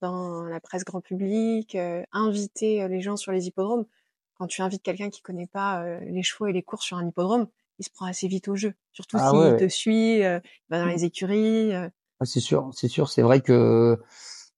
dans 0.00 0.42
la 0.44 0.60
presse 0.60 0.84
grand 0.84 1.00
public, 1.00 1.74
euh, 1.74 2.02
inviter 2.12 2.86
les 2.88 3.00
gens 3.00 3.16
sur 3.16 3.32
les 3.32 3.46
hippodromes. 3.46 3.86
Quand 4.38 4.46
tu 4.46 4.62
invites 4.62 4.82
quelqu'un 4.82 5.10
qui 5.10 5.22
connaît 5.22 5.46
pas 5.46 5.84
les 6.00 6.22
chevaux 6.22 6.46
et 6.46 6.52
les 6.52 6.62
courses 6.62 6.84
sur 6.84 6.96
un 6.96 7.06
hippodrome, 7.06 7.46
il 7.78 7.84
se 7.84 7.90
prend 7.90 8.06
assez 8.06 8.26
vite 8.26 8.48
au 8.48 8.56
jeu. 8.56 8.74
Surtout 8.92 9.16
ah 9.20 9.30
s'il 9.30 9.56
te 9.56 9.68
suit, 9.68 10.18
il 10.18 10.42
va 10.70 10.80
dans 10.80 10.86
mmh. 10.86 10.88
les 10.88 11.04
écuries. 11.04 11.72
c'est 12.24 12.40
sûr, 12.40 12.68
c'est 12.74 12.88
sûr. 12.88 13.08
C'est 13.08 13.22
vrai 13.22 13.40
que 13.40 13.96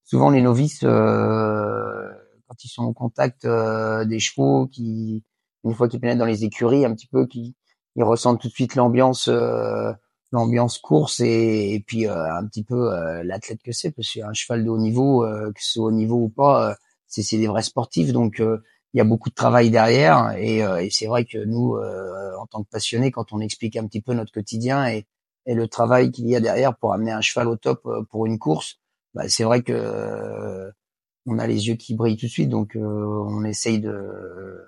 souvent 0.03 0.31
les 0.31 0.41
novices, 0.41 0.81
quand 0.81 2.65
ils 2.65 2.69
sont 2.69 2.85
au 2.85 2.95
contact 2.95 3.47
des 3.47 4.19
chevaux, 4.19 4.67
qui 4.67 5.23
une 5.67 5.75
fois 5.75 5.89
qu'ils 5.89 6.01
pénètrent 6.01 6.21
dans 6.21 6.25
les 6.25 6.45
écuries, 6.45 6.87
un 6.87 6.95
petit 6.95 7.09
peu, 7.09 7.27
qui 7.27 7.55
ils 7.97 8.05
ressentent 8.05 8.41
tout 8.41 8.49
de 8.49 8.53
suite 8.53 8.75
l'ambiance, 8.77 9.29
euh, 9.29 9.93
l'ambiance 10.33 10.79
course 10.79 11.21
et, 11.21 11.75
et 11.75 11.81
puis 11.81 12.07
euh, 12.07 12.35
un 12.35 12.47
petit 12.47 12.65
peu 12.65 12.93
euh, 12.93 13.23
l'athlète 13.23 13.63
que 13.63 13.73
c'est, 13.73 13.91
parce 13.91 14.13
qu'un 14.13 14.33
cheval 14.33 14.65
de 14.65 14.71
haut 14.71 14.79
niveau, 14.79 15.27
que 15.55 15.63
ce 15.63 15.73
soit 15.73 15.87
haut 15.87 15.93
niveau 15.93 16.17
ou 16.17 16.29
pas, 16.29 16.77
c'est, 17.07 17.23
c'est 17.23 17.39
des 17.39 17.47
vrais 17.47 17.63
sportifs, 17.63 18.13
donc 18.13 18.39
il 18.41 18.99
y 18.99 19.01
a 19.01 19.05
beaucoup 19.05 19.31
de 19.31 19.35
travail 19.35 19.71
derrière. 19.71 20.33
Et, 20.39 20.59
et 20.59 20.91
c'est 20.91 21.07
vrai 21.07 21.25
que 21.25 21.39
nous, 21.45 21.77
en 21.77 22.47
tant 22.47 22.63
que 22.63 22.69
passionnés, 22.69 23.11
quand 23.11 23.33
on 23.33 23.41
explique 23.41 23.77
un 23.77 23.87
petit 23.87 24.01
peu 24.03 24.15
notre 24.15 24.33
quotidien 24.33 24.87
et, 24.89 25.07
et 25.47 25.55
le 25.55 25.69
travail 25.69 26.11
qu'il 26.11 26.29
y 26.29 26.35
a 26.35 26.41
derrière 26.41 26.77
pour 26.77 26.93
amener 26.93 27.13
un 27.13 27.21
cheval 27.21 27.49
au 27.49 27.57
top 27.57 27.87
pour 28.11 28.27
une 28.27 28.39
course, 28.39 28.81
bah, 29.15 29.29
c'est 29.29 29.45
vrai 29.45 29.63
que 29.63 30.71
on 31.29 31.39
a 31.39 31.47
les 31.47 31.69
yeux 31.69 31.75
qui 31.75 31.95
brillent 31.95 32.17
tout 32.17 32.27
de 32.27 32.31
suite, 32.31 32.49
donc 32.49 32.77
on 32.77 33.45
essaye 33.45 33.81
de 33.81 34.67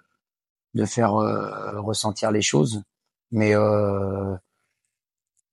de 0.74 0.84
faire 0.84 1.16
euh, 1.16 1.80
ressentir 1.80 2.30
les 2.30 2.42
choses. 2.42 2.82
Mais 3.30 3.54
euh, 3.54 4.34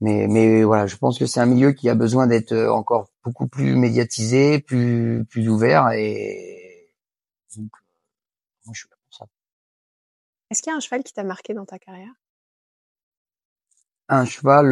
mais 0.01 0.27
mais 0.27 0.63
voilà, 0.63 0.87
je 0.87 0.95
pense 0.97 1.17
que 1.17 1.25
c'est 1.25 1.39
un 1.39 1.45
milieu 1.45 1.71
qui 1.71 1.89
a 1.89 1.95
besoin 1.95 2.27
d'être 2.27 2.51
euh, 2.51 2.71
encore 2.71 3.09
beaucoup 3.23 3.47
plus 3.47 3.75
médiatisé, 3.75 4.59
plus 4.59 5.25
plus 5.29 5.49
ouvert 5.49 5.89
et 5.91 6.93
donc 7.57 7.71
moi 8.65 8.73
je 8.73 8.79
suis 8.79 8.89
là 8.89 8.97
pour 9.03 9.17
ça. 9.17 9.25
Est-ce 10.49 10.61
qu'il 10.61 10.71
y 10.71 10.73
a 10.73 10.77
un 10.77 10.81
cheval 10.81 11.03
qui 11.03 11.13
t'a 11.13 11.23
marqué 11.23 11.53
dans 11.53 11.65
ta 11.65 11.79
carrière? 11.79 12.13
Un 14.07 14.25
cheval, 14.25 14.67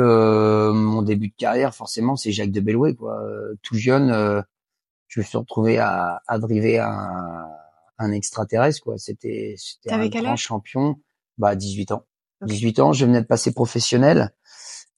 mon 0.74 1.02
début 1.02 1.30
de 1.30 1.36
carrière, 1.36 1.74
forcément, 1.74 2.16
c'est 2.16 2.32
Jacques 2.32 2.52
de 2.52 2.60
Bellouet, 2.60 2.94
quoi. 2.94 3.20
tout 3.64 3.76
jeune, 3.76 4.44
je 5.08 5.20
me 5.20 5.26
suis 5.26 5.38
retrouvé 5.40 5.80
à, 5.80 6.22
à 6.28 6.38
driver 6.38 6.82
un, 6.82 7.50
un 7.98 8.12
extraterrestre 8.12 8.82
quoi. 8.84 8.98
C'était 8.98 9.56
c'était 9.58 9.92
un 9.92 10.08
grand 10.08 10.36
champion. 10.36 11.00
Bah 11.38 11.56
18 11.56 11.92
ans. 11.92 12.06
18 12.42 12.80
ans, 12.80 12.94
je 12.94 13.06
venais 13.06 13.22
de 13.22 13.26
passer 13.28 13.54
professionnel 13.54 14.34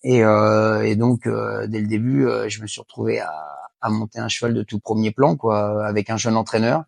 et, 0.05 0.23
euh, 0.23 0.83
et 0.83 0.95
donc 0.95 1.25
euh, 1.25 1.65
dès 1.65 1.81
le 1.81 1.87
début, 1.87 2.27
euh, 2.27 2.47
je 2.47 2.61
me 2.61 2.67
suis 2.67 2.79
retrouvé 2.79 3.19
à, 3.19 3.33
à, 3.81 3.89
monter 3.89 4.19
un 4.19 4.27
cheval 4.27 4.53
de 4.53 4.61
tout 4.61 4.79
premier 4.79 5.09
plan 5.09 5.35
quoi, 5.35 5.83
avec 5.83 6.11
un 6.11 6.17
jeune 6.17 6.37
entraîneur. 6.37 6.83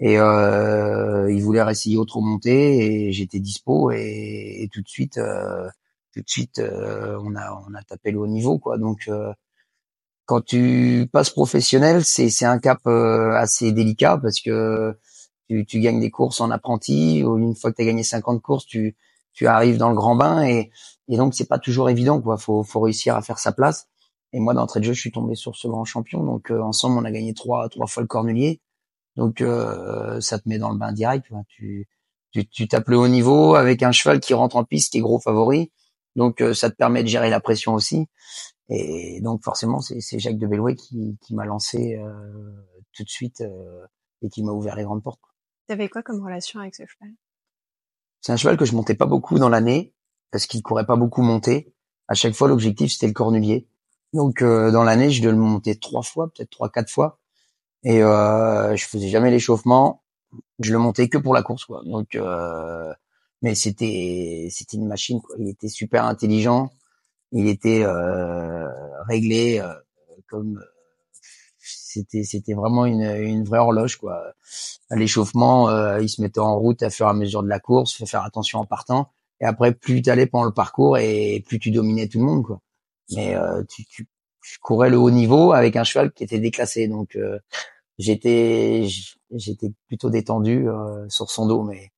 Et 0.00 0.14
il 0.14 1.40
voulait 1.42 1.64
essayer 1.70 1.96
autre 1.96 2.20
montée 2.20 3.06
et 3.06 3.12
j'étais 3.12 3.38
dispo 3.38 3.92
et, 3.92 4.62
et, 4.62 4.68
tout 4.68 4.82
de 4.82 4.88
suite, 4.88 5.20
tout 6.12 6.20
de 6.20 6.28
suite, 6.28 6.60
on 6.60 7.36
a 7.36 7.64
on 7.68 7.74
a 7.74 7.82
tapé 7.82 8.10
le 8.10 8.18
haut 8.18 8.26
niveau 8.26 8.58
quoi. 8.58 8.76
Donc 8.78 9.08
quand 10.26 10.44
tu 10.44 11.08
passes 11.12 11.30
professionnel, 11.30 12.04
c'est 12.04 12.28
c'est 12.30 12.44
un 12.44 12.58
cap 12.58 12.86
assez 12.86 13.72
délicat 13.72 14.18
parce 14.20 14.40
que 14.40 14.98
tu, 15.48 15.64
tu, 15.66 15.80
gagnes 15.80 16.00
des 16.00 16.10
courses 16.10 16.40
en 16.40 16.50
apprenti, 16.50 17.20
une 17.20 17.54
fois 17.54 17.70
que 17.70 17.76
tu 17.76 17.82
as 17.82 17.86
gagné 17.86 18.02
50 18.02 18.42
courses, 18.42 18.66
tu, 18.66 18.96
tu 19.34 19.46
arrives 19.46 19.76
dans 19.76 19.90
le 19.90 19.96
grand 19.96 20.16
bain 20.16 20.42
et, 20.42 20.70
et 21.08 21.16
donc 21.16 21.34
c'est 21.34 21.48
pas 21.48 21.58
toujours 21.58 21.90
évident 21.90 22.22
quoi. 22.22 22.38
Faut, 22.38 22.62
faut 22.62 22.80
réussir 22.80 23.16
à 23.16 23.20
faire 23.20 23.38
sa 23.38 23.52
place. 23.52 23.88
Et 24.32 24.40
moi 24.40 24.54
d'entrée 24.54 24.80
de 24.80 24.84
jeu, 24.86 24.92
je 24.94 25.00
suis 25.00 25.12
tombé 25.12 25.34
sur 25.34 25.54
ce 25.56 25.68
grand 25.68 25.84
champion. 25.84 26.24
Donc 26.24 26.50
euh, 26.50 26.60
ensemble, 26.60 26.98
on 26.98 27.04
a 27.04 27.10
gagné 27.10 27.34
trois 27.34 27.68
fois 27.86 28.02
le 28.02 28.06
Cornelier. 28.06 28.60
Donc 29.16 29.40
euh, 29.40 30.20
ça 30.20 30.38
te 30.38 30.48
met 30.48 30.58
dans 30.58 30.70
le 30.70 30.78
bain 30.78 30.92
direct. 30.92 31.26
Tu, 31.48 31.88
tu, 32.32 32.48
tu 32.48 32.66
tapes 32.66 32.88
le 32.88 32.96
haut 32.96 33.08
niveau 33.08 33.54
avec 33.54 33.82
un 33.82 33.92
cheval 33.92 34.20
qui 34.20 34.34
rentre 34.34 34.56
en 34.56 34.64
piste, 34.64 34.92
qui 34.92 35.00
gros 35.00 35.20
favori. 35.20 35.70
Donc 36.16 36.40
euh, 36.40 36.54
ça 36.54 36.70
te 36.70 36.76
permet 36.76 37.02
de 37.02 37.08
gérer 37.08 37.30
la 37.30 37.40
pression 37.40 37.74
aussi. 37.74 38.06
Et 38.70 39.20
donc 39.20 39.44
forcément, 39.44 39.80
c'est 39.80 40.18
Jacques 40.18 40.38
de 40.38 40.46
Bellouet 40.46 40.74
qui, 40.74 41.18
qui 41.20 41.34
m'a 41.34 41.44
lancé 41.44 42.00
tout 42.94 43.04
de 43.04 43.10
suite 43.10 43.44
et 44.22 44.28
qui 44.30 44.42
m'a 44.42 44.52
ouvert 44.52 44.74
les 44.74 44.84
grandes 44.84 45.02
portes. 45.02 45.20
T'avais 45.66 45.90
quoi 45.90 46.02
comme 46.02 46.24
relation 46.24 46.60
avec 46.60 46.74
ce 46.74 46.84
cheval? 46.86 47.12
C'est 48.24 48.32
un 48.32 48.38
cheval 48.38 48.56
que 48.56 48.64
je 48.64 48.74
montais 48.74 48.94
pas 48.94 49.04
beaucoup 49.04 49.38
dans 49.38 49.50
l'année 49.50 49.92
parce 50.30 50.46
qu'il 50.46 50.62
courait 50.62 50.86
pas 50.86 50.96
beaucoup 50.96 51.20
monter. 51.20 51.74
À 52.08 52.14
chaque 52.14 52.32
fois, 52.34 52.48
l'objectif 52.48 52.90
c'était 52.90 53.06
le 53.06 53.12
cornulier. 53.12 53.68
Donc 54.14 54.40
euh, 54.40 54.70
dans 54.70 54.82
l'année, 54.82 55.10
je 55.10 55.20
devais 55.20 55.34
le 55.34 55.38
monter 55.38 55.78
trois 55.78 56.00
fois, 56.00 56.30
peut-être 56.34 56.48
trois, 56.48 56.70
quatre 56.70 56.88
fois, 56.88 57.18
et 57.82 58.02
euh, 58.02 58.74
je 58.76 58.86
faisais 58.86 59.10
jamais 59.10 59.30
l'échauffement. 59.30 60.02
Je 60.58 60.72
le 60.72 60.78
montais 60.78 61.10
que 61.10 61.18
pour 61.18 61.34
la 61.34 61.42
course, 61.42 61.66
quoi. 61.66 61.82
Donc, 61.84 62.14
euh, 62.14 62.94
mais 63.42 63.54
c'était 63.54 64.48
c'était 64.50 64.78
une 64.78 64.86
machine, 64.86 65.20
quoi. 65.20 65.36
Il 65.38 65.50
était 65.50 65.68
super 65.68 66.06
intelligent, 66.06 66.70
il 67.30 67.46
était 67.46 67.82
euh, 67.84 68.66
réglé 69.06 69.60
euh, 69.60 69.74
comme 70.28 70.64
c'était 71.94 72.24
c'était 72.24 72.54
vraiment 72.54 72.86
une, 72.86 73.02
une 73.02 73.44
vraie 73.44 73.58
horloge 73.58 73.96
quoi. 73.96 74.34
L'échauffement, 74.90 75.68
euh, 75.68 76.00
il 76.00 76.08
se 76.08 76.20
mettait 76.20 76.40
en 76.40 76.58
route 76.58 76.82
à 76.82 76.90
fur 76.90 77.06
et 77.06 77.10
à 77.10 77.14
mesure 77.14 77.42
de 77.42 77.48
la 77.48 77.60
course, 77.60 77.96
faut 77.96 78.06
faire 78.06 78.24
attention 78.24 78.60
en 78.60 78.66
partant. 78.66 79.10
Et 79.40 79.44
après, 79.44 79.72
plus 79.74 80.02
tu 80.02 80.10
allais 80.10 80.26
pendant 80.26 80.44
le 80.44 80.52
parcours 80.52 80.98
et 80.98 81.42
plus 81.46 81.58
tu 81.58 81.70
dominais 81.70 82.08
tout 82.08 82.18
le 82.18 82.24
monde 82.24 82.44
quoi. 82.44 82.60
Mais 83.14 83.36
euh, 83.36 83.62
tu, 83.68 84.08
courais 84.60 84.90
le 84.90 84.98
haut 84.98 85.10
niveau 85.10 85.52
avec 85.52 85.76
un 85.76 85.84
cheval 85.84 86.12
qui 86.12 86.24
était 86.24 86.38
déclassé, 86.38 86.88
donc 86.88 87.16
euh, 87.16 87.38
j'étais 87.98 88.86
j'étais 89.30 89.72
plutôt 89.88 90.10
détendu 90.10 90.66
sur 91.08 91.30
son 91.30 91.46
dos, 91.46 91.62
mais 91.62 91.92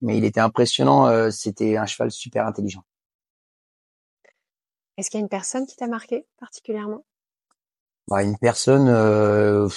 mais 0.00 0.16
il 0.16 0.24
était 0.24 0.40
impressionnant. 0.40 1.30
C'était 1.30 1.76
un 1.76 1.86
cheval 1.86 2.10
super 2.10 2.46
intelligent. 2.46 2.84
Est-ce 4.96 5.10
qu'il 5.10 5.18
y 5.18 5.22
a 5.22 5.24
une 5.24 5.30
personne 5.30 5.66
qui 5.66 5.76
t'a 5.76 5.88
marqué 5.88 6.26
particulièrement? 6.38 7.04
Bah, 8.10 8.24
une 8.24 8.36
personne, 8.38 8.88
euh, 8.88 9.68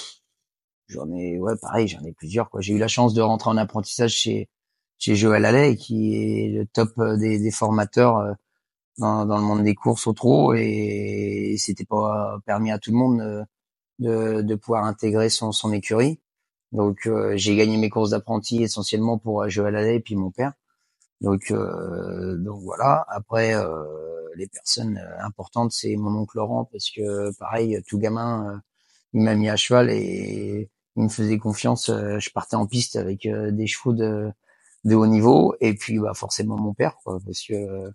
j'en 0.88 1.10
ai, 1.12 1.38
ouais, 1.38 1.54
pareil, 1.60 1.88
j'en 1.88 2.02
ai 2.04 2.12
plusieurs. 2.12 2.50
Quoi. 2.50 2.60
J'ai 2.60 2.74
eu 2.74 2.78
la 2.78 2.88
chance 2.88 3.14
de 3.14 3.22
rentrer 3.22 3.50
en 3.50 3.56
apprentissage 3.56 4.12
chez 4.14 4.48
chez 4.98 5.16
Joël 5.16 5.44
Allais, 5.44 5.76
qui 5.76 6.14
est 6.16 6.48
le 6.50 6.66
top 6.66 6.90
euh, 6.98 7.16
des, 7.16 7.38
des 7.38 7.50
formateurs 7.50 8.18
euh, 8.18 8.32
dans, 8.98 9.26
dans, 9.26 9.38
le 9.38 9.44
monde 9.44 9.64
des 9.64 9.74
courses 9.74 10.06
au 10.06 10.12
trot, 10.14 10.54
et, 10.54 11.56
c'était 11.58 11.84
pas 11.84 12.38
permis 12.46 12.70
à 12.72 12.78
tout 12.78 12.92
le 12.92 12.98
monde 12.98 13.46
de, 13.98 14.42
de 14.42 14.54
pouvoir 14.56 14.84
intégrer 14.84 15.30
son, 15.30 15.52
son 15.52 15.72
écurie. 15.72 16.20
Donc 16.72 17.08
j'ai 17.36 17.56
gagné 17.56 17.76
mes 17.78 17.90
courses 17.90 18.10
d'apprenti 18.10 18.62
essentiellement 18.62 19.18
pour 19.18 19.48
Joël 19.48 19.76
Allais 19.76 19.96
et 19.96 20.00
puis 20.00 20.16
mon 20.16 20.30
père. 20.30 20.54
Donc 21.24 21.52
donc 21.52 22.60
voilà. 22.62 23.04
Après 23.08 23.54
les 24.36 24.46
personnes 24.46 24.98
euh, 24.98 25.24
importantes, 25.24 25.72
c'est 25.72 25.96
mon 25.96 26.14
oncle 26.16 26.36
Laurent, 26.38 26.64
parce 26.70 26.90
que 26.90 27.36
pareil, 27.38 27.80
tout 27.86 27.98
gamin, 27.98 28.54
euh, 28.54 28.58
il 29.12 29.22
m'a 29.22 29.34
mis 29.34 29.48
à 29.48 29.56
cheval 29.56 29.90
et 29.90 30.70
il 30.96 31.02
me 31.02 31.08
faisait 31.08 31.38
confiance. 31.38 31.88
Euh, 31.88 32.18
je 32.18 32.30
partais 32.30 32.56
en 32.56 32.66
piste 32.66 32.96
avec 32.96 33.26
des 33.28 33.66
chevaux 33.66 33.92
de, 33.92 34.30
de 34.84 34.94
haut 34.94 35.06
niveau, 35.06 35.54
et 35.60 35.74
puis 35.74 35.98
bah 35.98 36.14
forcément 36.14 36.56
mon 36.56 36.74
père, 36.74 36.96
quoi, 37.04 37.18
parce 37.24 37.42
que 37.46 37.90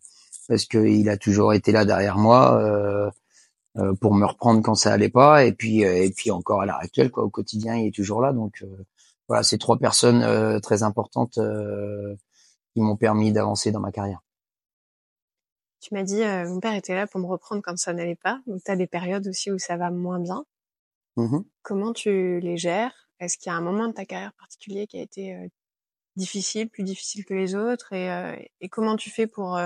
parce 0.48 0.66
que 0.66 0.80
il 0.80 1.10
a 1.10 1.18
toujours 1.18 1.54
été 1.54 1.72
là 1.72 1.86
derrière 1.86 2.18
moi. 2.18 2.60
Euh, 2.62 3.12
pour 4.02 4.16
me 4.16 4.26
reprendre 4.26 4.64
quand 4.64 4.74
ça 4.74 4.92
allait 4.92 5.10
pas 5.10 5.46
et 5.46 5.54
puis 5.54 5.82
et 5.82 6.10
puis 6.10 6.32
encore 6.32 6.62
à 6.64 6.66
l'heure 6.66 6.80
actuelle 6.82 7.12
quoi 7.12 7.24
au 7.24 7.30
quotidien 7.30 7.76
il 7.76 7.88
est 7.88 7.96
toujours 7.96 8.20
là 8.20 8.34
donc 8.34 8.66
voilà 9.28 9.44
c'est 9.44 9.60
trois 9.60 9.78
personnes 9.78 10.60
très 10.60 10.82
importantes 10.82 11.38
qui 12.74 12.82
m'ont 12.82 12.98
permis 12.98 13.32
d'avancer 13.32 13.72
dans 13.72 13.80
ma 13.80 13.92
carrière 13.92 14.22
tu 15.80 15.94
m'as 15.94 16.04
dit, 16.04 16.24
euh, 16.24 16.48
mon 16.48 16.60
père 16.60 16.76
était 16.76 16.96
là 16.96 17.08
pour 17.08 17.20
me 17.20 17.26
reprendre 17.26 17.62
quand 17.64 17.78
ça 17.78 17.94
n'allait 17.94 18.16
pas. 18.16 18.42
Donc, 18.48 18.62
tu 18.64 18.72
as 18.72 18.76
des 18.76 18.88
périodes 18.88 19.28
aussi 19.28 19.52
où 19.52 19.58
ça 19.58 19.78
va 19.78 19.92
moins 19.92 20.20
bien. 20.20 20.46
Mmh 21.18 21.40
Comment 21.62 21.94
tu 21.94 22.40
les 22.40 22.58
gères? 22.58 23.10
Est-ce 23.20 23.38
qu'il 23.38 23.52
y 23.52 23.54
a 23.54 23.58
un 23.58 23.62
moment 23.62 23.88
de 23.88 23.94
ta 23.94 24.06
carrière 24.06 24.34
particulier 24.34 24.88
qui 24.88 24.98
a 24.98 25.02
été 25.02 25.36
euh, 25.36 25.48
difficile, 26.16 26.70
plus 26.70 26.84
difficile 26.84 27.26
que 27.26 27.34
les 27.34 27.56
autres? 27.56 27.94
Et, 27.94 28.10
euh, 28.10 28.36
et, 28.62 28.70
comment 28.70 28.96
tu 28.96 29.10
fais 29.10 29.28
pour 29.28 29.60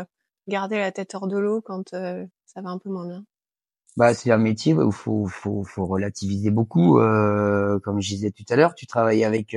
garder 0.48 0.78
la 0.78 0.92
tête 0.92 1.14
hors 1.16 1.28
de 1.28 1.38
l'eau 1.38 1.62
quand 1.62 1.90
ça 1.90 2.62
va 2.62 2.70
un 2.70 2.78
peu 2.78 2.90
moins 2.90 3.08
bien? 3.08 3.26
Bah, 3.96 4.14
c'est 4.16 4.32
un 4.32 4.38
métier 4.38 4.74
où 4.74 4.92
faut, 4.92 5.28
faut, 5.28 5.64
faut 5.64 5.86
relativiser 5.86 6.50
beaucoup. 6.50 6.96
comme 7.84 8.02
je 8.02 8.10
disais 8.10 8.32
tout 8.32 8.46
à 8.50 8.56
l'heure, 8.56 8.76
tu 8.76 8.88
travailles 8.88 9.24
avec 9.24 9.56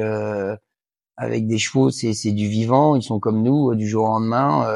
avec 1.17 1.47
des 1.47 1.59
chevaux, 1.59 1.91
c'est 1.91 2.33
du 2.33 2.49
vivant, 2.49 2.97
ils 2.97 3.03
sont 3.03 3.21
comme 3.21 3.43
nous, 3.43 3.75
du 3.75 3.89
jour 3.89 4.05
au 4.05 4.09
lendemain 4.09 4.67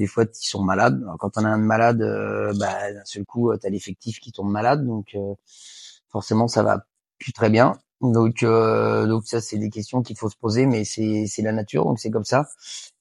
des 0.00 0.06
fois 0.06 0.24
ils 0.24 0.46
sont 0.46 0.62
malades. 0.62 1.04
quand 1.18 1.36
on 1.36 1.44
a 1.44 1.48
un 1.48 1.58
malade, 1.58 2.02
euh, 2.02 2.52
bah, 2.58 2.92
d'un 2.92 3.04
seul 3.04 3.24
coup, 3.24 3.50
euh, 3.50 3.58
tu 3.58 3.66
as 3.66 3.70
l'effectif 3.70 4.20
qui 4.20 4.32
tombe 4.32 4.50
malade, 4.50 4.86
donc 4.86 5.14
euh, 5.14 5.34
forcément 6.08 6.48
ça 6.48 6.62
va 6.62 6.84
plus 7.18 7.32
très 7.32 7.50
bien. 7.50 7.78
Donc 8.00 8.42
donc 8.42 9.26
ça 9.26 9.40
c'est 9.42 9.58
des 9.58 9.70
questions 9.70 10.02
qu'il 10.02 10.16
faut 10.16 10.30
se 10.30 10.36
poser, 10.36 10.66
mais 10.66 10.84
c'est 10.84 11.42
la 11.42 11.52
nature, 11.52 11.84
donc 11.84 12.00
c'est 12.00 12.10
comme 12.10 12.24
ça. 12.24 12.48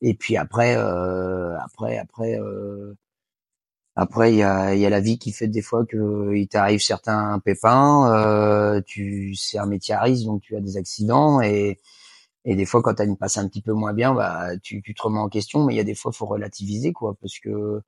Et 0.02 0.14
puis 0.14 0.36
après 0.38 0.76
après 0.76 1.98
après 1.98 2.38
après 3.96 4.34
il 4.34 4.38
y 4.40 4.44
a 4.44 4.76
y 4.76 4.86
a 4.86 4.90
la 4.90 5.00
vie 5.00 5.18
qui 5.20 5.32
fait 5.32 5.48
des 5.48 5.62
fois 5.62 5.86
que 5.86 6.34
il 6.36 6.48
t'arrive 6.50 6.82
certains 6.82 7.40
pépins. 7.40 8.82
tu 8.86 9.36
c'est 9.36 9.58
un 9.58 9.68
métier 9.68 9.96
à 9.96 10.02
risque, 10.02 10.26
donc 10.26 10.42
tu 10.42 10.58
as 10.58 10.62
des 10.62 10.76
accidents 10.78 11.42
et 11.42 11.80
et 12.46 12.56
des 12.56 12.66
fois, 12.66 12.82
quand 12.82 12.96
tu 12.96 13.02
as 13.02 13.06
une 13.06 13.18
passe 13.18 13.38
un 13.38 13.48
petit 13.48 13.62
peu 13.62 13.74
moins 13.74 13.94
bien, 13.94 14.14
bah 14.14 14.58
tu, 14.64 14.82
tu 14.82 14.94
te 14.94 15.02
remets 15.04 15.20
en 15.20 15.30
question. 15.30 15.66
Mais 15.66 15.74
il 15.74 15.78
y 15.78 15.80
a 15.82 15.84
des 15.84 15.96
fois, 15.96 16.12
faut 16.12 16.26
relativiser, 16.28 16.94
quoi, 16.94 17.16
parce 17.22 17.40
que 17.40 17.82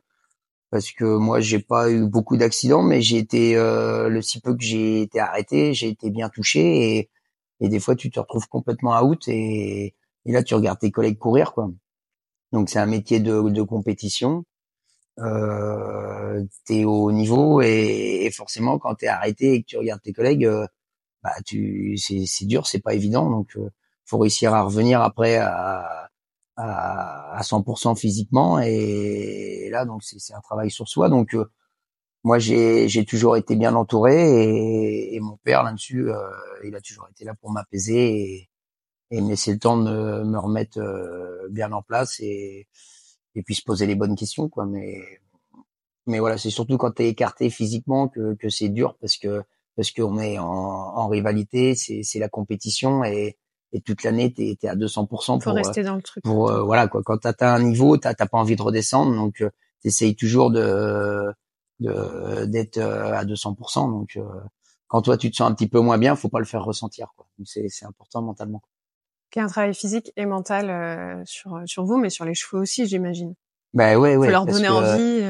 parce 0.72 0.92
que 0.92 1.06
moi, 1.18 1.42
j'ai 1.42 1.60
pas 1.60 1.92
eu 1.92 2.08
beaucoup 2.08 2.38
d'accidents, 2.38 2.84
mais 2.84 3.02
j'ai 3.02 3.18
été 3.18 3.56
euh, 3.58 4.10
le 4.10 4.22
si 4.22 4.40
peu 4.42 4.56
que 4.56 4.64
j'ai 4.64 5.02
été 5.04 5.20
arrêté, 5.20 5.74
j'ai 5.74 5.90
été 5.90 6.10
bien 6.12 6.30
touché. 6.30 6.98
Et, 6.98 7.10
et 7.62 7.70
des 7.70 7.80
fois, 7.80 7.96
tu 7.96 8.10
te 8.12 8.20
retrouves 8.20 8.48
complètement 8.50 9.00
out 9.02 9.28
et, 9.28 9.96
et 10.26 10.32
là, 10.32 10.44
tu 10.44 10.56
regardes 10.56 10.80
tes 10.80 10.92
collègues 10.92 11.18
courir, 11.18 11.54
quoi. 11.54 11.70
Donc, 12.54 12.70
c'est 12.70 12.80
un 12.80 12.86
métier 12.88 13.20
de, 13.22 13.50
de 13.50 13.62
compétition. 13.64 14.46
Euh, 15.20 16.44
t'es 16.66 16.86
au 16.86 17.12
niveau 17.12 17.62
et, 17.62 18.26
et 18.26 18.32
forcément, 18.32 18.80
quand 18.80 18.96
t'es 18.96 19.08
arrêté 19.08 19.54
et 19.54 19.62
que 19.62 19.68
tu 19.68 19.78
regardes 19.78 20.02
tes 20.02 20.14
collègues, 20.14 20.46
euh, 20.46 20.66
bah 21.24 21.34
tu 21.46 21.98
c'est 21.98 22.46
dur, 22.46 22.66
c'est 22.68 22.80
pas 22.82 22.94
évident. 22.96 23.30
Donc 23.30 23.56
euh, 23.58 23.70
faut 24.06 24.18
réussir 24.18 24.54
à 24.54 24.64
revenir 24.64 25.02
après 25.02 25.38
à, 25.38 26.10
à, 26.58 27.38
à 27.38 27.42
100% 27.42 27.96
physiquement 27.98 28.60
et, 28.60 29.70
là 29.72 29.86
donc 29.86 30.04
c'est 30.04 30.34
un 30.34 30.42
travail 30.42 30.72
sur 30.72 30.88
soi. 30.88 31.10
Donc 31.10 31.34
euh, 31.36 31.46
moi 32.24 32.40
j'ai 32.40 33.06
toujours 33.06 33.38
été 33.38 33.56
bien 33.56 33.76
entouré 33.76 34.16
et, 34.16 35.16
et 35.16 35.20
mon 35.20 35.38
père 35.38 35.64
là-dessus 35.64 36.10
euh, 36.10 36.16
il 36.64 36.76
a 36.76 36.82
toujours 36.82 37.08
été 37.10 37.26
là 37.26 37.34
pour 37.36 37.52
m'apaiser 37.52 38.22
et, 38.22 38.50
et 39.12 39.22
me 39.22 39.30
laisser 39.30 39.54
le 39.54 39.60
temps 39.60 39.78
de 39.78 40.24
me, 40.24 40.38
remettre 40.40 40.80
euh, 40.80 41.48
bien 41.50 41.72
en 41.72 41.82
place 41.82 42.20
et 42.20 42.68
et 43.36 43.44
puis 43.44 43.56
se 43.56 43.64
poser 43.64 43.86
les 43.88 43.96
bonnes 43.96 44.16
questions 44.16 44.50
quoi. 44.50 44.66
Mais 44.66 45.02
mais 46.08 46.20
voilà 46.20 46.38
c'est 46.38 46.50
surtout 46.50 46.78
quand 46.78 46.92
tu 46.92 47.04
es 47.04 47.10
écarté 47.10 47.50
physiquement 47.50 48.08
que 48.10 48.36
que 48.36 48.50
c'est 48.50 48.70
dur 48.70 48.98
parce 49.00 49.18
que 49.18 49.44
parce 49.76 49.92
qu'on 49.92 50.20
est 50.20 50.38
en, 50.38 50.46
en 50.46 51.08
rivalité 51.08 51.76
c'est 51.76 52.20
la 52.20 52.30
compétition 52.30 53.04
et 53.04 53.38
et 53.74 53.82
toute 53.82 54.04
l'année 54.04 54.34
t'es 54.34 54.58
es 54.62 54.68
à 54.68 54.76
200% 54.76 55.08
pour 55.08 55.44
Faut 55.44 55.54
rester 55.54 55.84
dans 55.84 55.96
le 55.96 56.02
truc. 56.02 56.24
Pour 56.24 56.50
euh, 56.50 56.64
voilà 56.64 56.88
quoi, 56.88 57.02
quand 57.04 57.18
t'as 57.18 57.54
un 57.54 57.62
niveau, 57.62 57.98
t'as 57.98 58.14
pas 58.14 58.38
envie 58.38 58.56
de 58.56 58.62
redescendre, 58.62 59.16
donc 59.16 59.42
euh, 59.42 59.50
t'essayes 59.82 60.16
toujours 60.16 60.52
de 60.52 61.34
d'être 61.80 62.78
euh, 62.78 63.14
à 63.14 63.26
200%. 63.26 63.92
Donc 63.92 64.20
quand 64.88 65.02
toi 65.02 65.18
tu 65.18 65.32
te 65.32 65.38
sens 65.38 65.50
un 65.50 65.54
petit 65.54 65.68
peu 65.68 65.80
moins 65.80 65.98
bien, 65.98 66.16
faut 66.16 66.30
pas 66.30 66.40
le 66.40 66.46
faire 66.46 66.64
ressentir 66.64 67.14
quoi. 67.16 67.28
C'est 67.46 67.68
c'est 67.70 67.86
important 67.86 68.22
mentalement. 68.22 68.62
Il 69.36 69.40
y 69.40 69.42
a 69.42 69.46
un 69.46 69.48
travail 69.48 69.74
physique 69.74 70.12
et 70.18 70.26
mental 70.26 71.24
sur 71.26 71.62
sur 71.66 71.86
vous, 71.86 71.98
mais 71.98 72.10
sur 72.10 72.26
les 72.26 72.36
chevaux 72.36 72.62
aussi, 72.62 72.86
j'imagine. 72.86 73.34
Ben 73.74 73.98
ouais 73.98 74.18
ouais. 74.18 74.28
Faut 74.28 74.32
leur 74.32 74.46
donner 74.46 74.68
envie. 74.68 75.24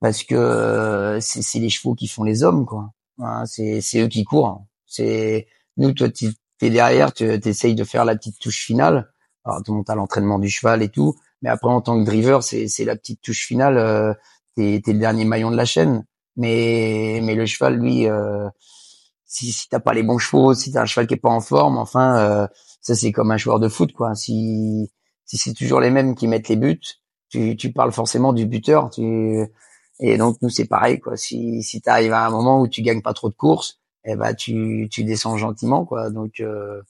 Parce 0.00 0.24
que 0.24 1.18
c'est 1.20 1.60
les 1.60 1.68
chevaux 1.68 1.94
qui 1.94 2.08
font 2.08 2.24
les 2.24 2.42
hommes 2.42 2.64
quoi. 2.66 2.90
Hein, 3.18 3.44
c'est 3.46 3.80
c'est 3.82 4.00
eux 4.00 4.08
qui 4.08 4.24
courent. 4.24 4.64
C'est 4.86 5.46
nous 5.76 5.92
toi 5.92 6.08
tu 6.08 6.32
et 6.62 6.70
derrière, 6.70 7.12
tu 7.12 7.24
essayes 7.24 7.74
de 7.74 7.84
faire 7.84 8.04
la 8.04 8.16
petite 8.16 8.38
touche 8.38 8.64
finale. 8.64 9.12
Alors, 9.44 9.62
tout 9.64 9.72
le 9.72 9.78
monde 9.78 9.86
l'entraînement 9.96 10.38
du 10.38 10.48
cheval 10.48 10.82
et 10.82 10.88
tout, 10.88 11.16
mais 11.42 11.50
après, 11.50 11.70
en 11.70 11.80
tant 11.80 11.98
que 11.98 12.06
driver, 12.06 12.42
c'est, 12.44 12.84
la 12.84 12.94
petite 12.96 13.20
touche 13.20 13.46
finale. 13.46 13.76
Euh, 13.78 14.14
t'es, 14.54 14.80
t'es 14.84 14.92
le 14.92 15.00
dernier 15.00 15.24
maillon 15.24 15.50
de 15.50 15.56
la 15.56 15.64
chaîne. 15.64 16.06
Mais, 16.36 17.20
mais 17.24 17.34
le 17.34 17.46
cheval, 17.46 17.78
lui, 17.78 18.08
euh, 18.08 18.48
si, 19.26 19.50
si 19.50 19.68
t'as 19.68 19.80
pas 19.80 19.92
les 19.92 20.04
bons 20.04 20.18
chevaux, 20.18 20.54
si 20.54 20.72
t'as 20.72 20.82
un 20.82 20.86
cheval 20.86 21.08
qui 21.08 21.14
est 21.14 21.16
pas 21.18 21.30
en 21.30 21.40
forme, 21.40 21.78
enfin, 21.78 22.16
euh, 22.18 22.46
ça 22.80 22.94
c'est 22.94 23.12
comme 23.12 23.32
un 23.32 23.36
joueur 23.36 23.58
de 23.58 23.68
foot, 23.68 23.92
quoi. 23.92 24.14
Si, 24.14 24.90
si 25.24 25.38
c'est 25.38 25.54
toujours 25.54 25.80
les 25.80 25.90
mêmes 25.90 26.14
qui 26.14 26.28
mettent 26.28 26.48
les 26.48 26.56
buts, 26.56 26.80
tu, 27.28 27.56
tu 27.56 27.72
parles 27.72 27.92
forcément 27.92 28.32
du 28.32 28.46
buteur. 28.46 28.90
Tu, 28.90 29.46
et 30.00 30.16
donc 30.16 30.38
nous 30.42 30.48
c'est 30.48 30.66
pareil, 30.66 31.00
quoi. 31.00 31.16
Si, 31.16 31.62
si 31.64 31.80
t'arrives 31.82 32.12
à 32.12 32.26
un 32.26 32.30
moment 32.30 32.60
où 32.60 32.68
tu 32.68 32.82
gagnes 32.82 33.02
pas 33.02 33.14
trop 33.14 33.30
de 33.30 33.34
courses, 33.34 33.81
eh 34.04 34.16
ben 34.16 34.34
tu 34.34 34.88
tu 34.90 35.04
descends 35.04 35.36
gentiment 35.36 35.84
quoi. 35.84 36.10
Donc 36.10 36.40
euh, 36.40 36.82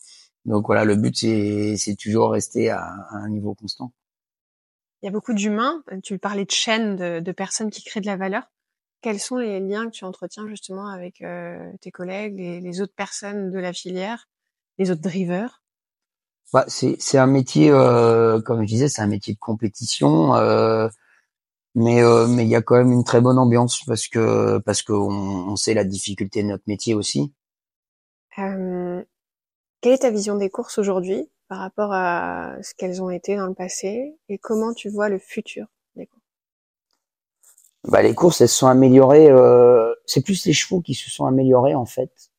donc 0.44 0.66
voilà, 0.66 0.84
le 0.84 0.96
but 0.96 1.16
c'est 1.16 1.76
c'est 1.76 1.96
toujours 1.96 2.32
rester 2.32 2.70
à, 2.70 2.84
un 3.10 3.28
niveau 3.28 3.54
constant. 3.54 3.92
Il 5.02 5.06
y 5.06 5.08
a 5.08 5.12
beaucoup 5.12 5.34
d'humains. 5.34 5.82
Tu 6.04 6.18
parlais 6.18 6.44
de 6.44 6.50
chaînes 6.50 6.96
de, 6.96 7.20
de, 7.20 7.32
personnes 7.32 7.70
qui 7.70 7.82
créent 7.82 8.00
de 8.00 8.06
la 8.06 8.16
valeur. 8.16 8.44
Quels 9.00 9.18
sont 9.18 9.36
les 9.36 9.58
liens 9.58 9.86
que 9.86 9.90
tu 9.90 10.04
entretiens 10.04 10.46
justement 10.46 10.86
avec 10.86 11.22
euh, 11.22 11.58
tes 11.80 11.90
collègues, 11.90 12.38
les, 12.38 12.60
les, 12.60 12.80
autres 12.80 12.94
personnes 12.94 13.50
de 13.50 13.58
la 13.58 13.72
filière, 13.72 14.28
les 14.78 14.92
autres 14.92 15.00
drivers? 15.00 15.62
Bah, 16.52 16.64
c'est 16.68 16.96
c'est 17.00 17.18
un 17.18 17.26
métier, 17.26 17.70
euh, 17.70 18.40
comme 18.42 18.60
je 18.62 18.66
disais, 18.66 18.88
c'est 18.88 19.02
un 19.02 19.06
métier 19.06 19.34
de 19.34 19.38
compétition. 19.38 20.36
Euh, 20.36 20.88
Mais 21.74 22.02
euh, 22.02 22.26
mais 22.26 22.44
il 22.44 22.50
y 22.50 22.56
a 22.56 22.62
quand 22.62 22.76
même 22.76 22.92
une 22.92 23.04
très 23.04 23.20
bonne 23.20 23.38
ambiance 23.38 23.82
parce 23.86 24.06
que 24.06 24.58
parce 24.58 24.82
qu'on 24.82 25.10
on 25.10 25.56
sait 25.56 25.72
la 25.74 25.84
difficulté 25.84 26.42
de 26.42 26.48
notre 26.48 26.64
métier 26.66 26.94
aussi. 26.94 27.32
Euh, 28.38 29.02
quelle 29.80 29.92
est 29.92 29.98
ta 29.98 30.10
vision 30.10 30.36
des 30.36 30.50
courses 30.50 30.78
aujourd'hui 30.78 31.30
par 31.48 31.58
rapport 31.58 31.92
à 31.92 32.56
ce 32.62 32.74
qu'elles 32.74 33.02
ont 33.02 33.10
été 33.10 33.36
dans 33.36 33.46
le 33.46 33.54
passé 33.54 34.16
et 34.28 34.38
comment 34.38 34.74
tu 34.74 34.90
vois 34.90 35.08
le 35.08 35.18
futur 35.18 35.66
des 35.96 36.06
courses? 36.06 36.22
Bah, 37.84 38.02
les 38.02 38.14
courses 38.14 38.42
elles 38.42 38.48
se 38.48 38.56
sont 38.56 38.66
améliorées. 38.66 39.30
Euh, 39.30 39.94
c'est 40.04 40.22
plus 40.22 40.44
les 40.44 40.52
chevaux 40.52 40.82
qui 40.82 40.94
se 40.94 41.10
sont 41.10 41.24
améliorés 41.24 41.74
en 41.74 41.86
fait. 41.86 42.30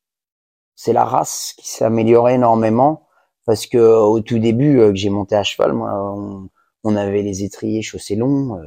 C'est 0.76 0.92
la 0.92 1.04
race 1.04 1.54
qui 1.56 1.68
s'est 1.68 1.84
améliorée 1.84 2.34
énormément 2.34 3.08
parce 3.46 3.66
que 3.66 3.78
au 3.78 4.20
tout 4.20 4.38
début 4.38 4.78
euh, 4.78 4.90
que 4.90 4.96
j'ai 4.96 5.10
monté 5.10 5.34
à 5.34 5.42
cheval, 5.42 5.72
moi, 5.72 5.92
on, 5.92 6.48
on 6.84 6.96
avait 6.96 7.22
les 7.22 7.42
étriers 7.42 7.82
chaussés 7.82 8.16
longs. 8.16 8.60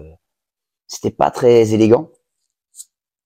Euh, 0.88 0.94
c'était 0.98 1.12
pas 1.12 1.32
très 1.32 1.74
élégant. 1.74 2.10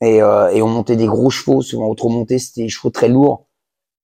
Et, 0.01 0.21
euh, 0.21 0.49
et, 0.49 0.61
on 0.61 0.67
montait 0.67 0.95
des 0.95 1.05
gros 1.05 1.29
chevaux, 1.29 1.61
souvent 1.61 1.87
autre 1.87 2.09
monté, 2.09 2.39
c'était 2.39 2.63
des 2.63 2.69
chevaux 2.69 2.89
très 2.89 3.07
lourds 3.07 3.47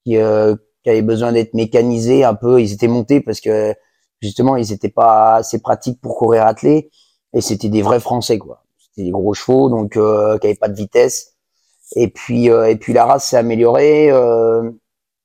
qui, 0.06 0.18
euh, 0.18 0.56
qui 0.84 0.90
avaient 0.92 1.02
besoin 1.02 1.32
d'être 1.34 1.54
mécanisés 1.54 2.24
un 2.24 2.36
peu. 2.36 2.62
Ils 2.62 2.74
étaient 2.74 2.88
montés 2.88 3.22
parce 3.22 3.42
que 3.42 3.74
justement 4.22 4.56
ils 4.58 4.72
étaient 4.72 4.90
pas 4.90 5.36
assez 5.38 5.60
pratiques 5.60 6.02
pour 6.02 6.18
courir 6.18 6.46
attelé 6.46 6.92
et 7.34 7.42
c'était 7.42 7.70
des 7.70 7.82
vrais 7.82 8.00
Français 8.00 8.38
quoi. 8.40 8.64
C'était 8.78 9.06
des 9.06 9.12
gros 9.12 9.34
chevaux 9.34 9.70
donc 9.70 9.98
euh, 9.98 10.38
qui 10.40 10.48
avaient 10.48 10.56
pas 10.56 10.70
de 10.70 10.76
vitesse. 10.76 11.36
Et 11.96 12.10
puis 12.10 12.50
euh, 12.52 12.70
et 12.70 12.76
puis 12.78 12.94
la 12.94 13.06
race 13.06 13.30
s'est 13.30 13.38
améliorée. 13.38 14.12
Euh, 14.12 14.72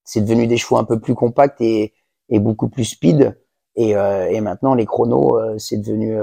c'est 0.05 0.23
devenu 0.23 0.47
des 0.47 0.57
chevaux 0.57 0.79
un 0.79 0.85
peu 0.85 1.01
plus 1.01 1.15
compacts 1.15 1.61
et, 1.61 1.95
et 2.31 2.41
beaucoup 2.41 2.69
plus 2.69 2.85
speed. 2.85 3.39
Et, 3.77 3.91
et 3.93 4.41
maintenant 4.43 4.75
les 4.75 4.85
chronos 4.87 5.59
c'est 5.59 5.79
devenu 5.79 6.15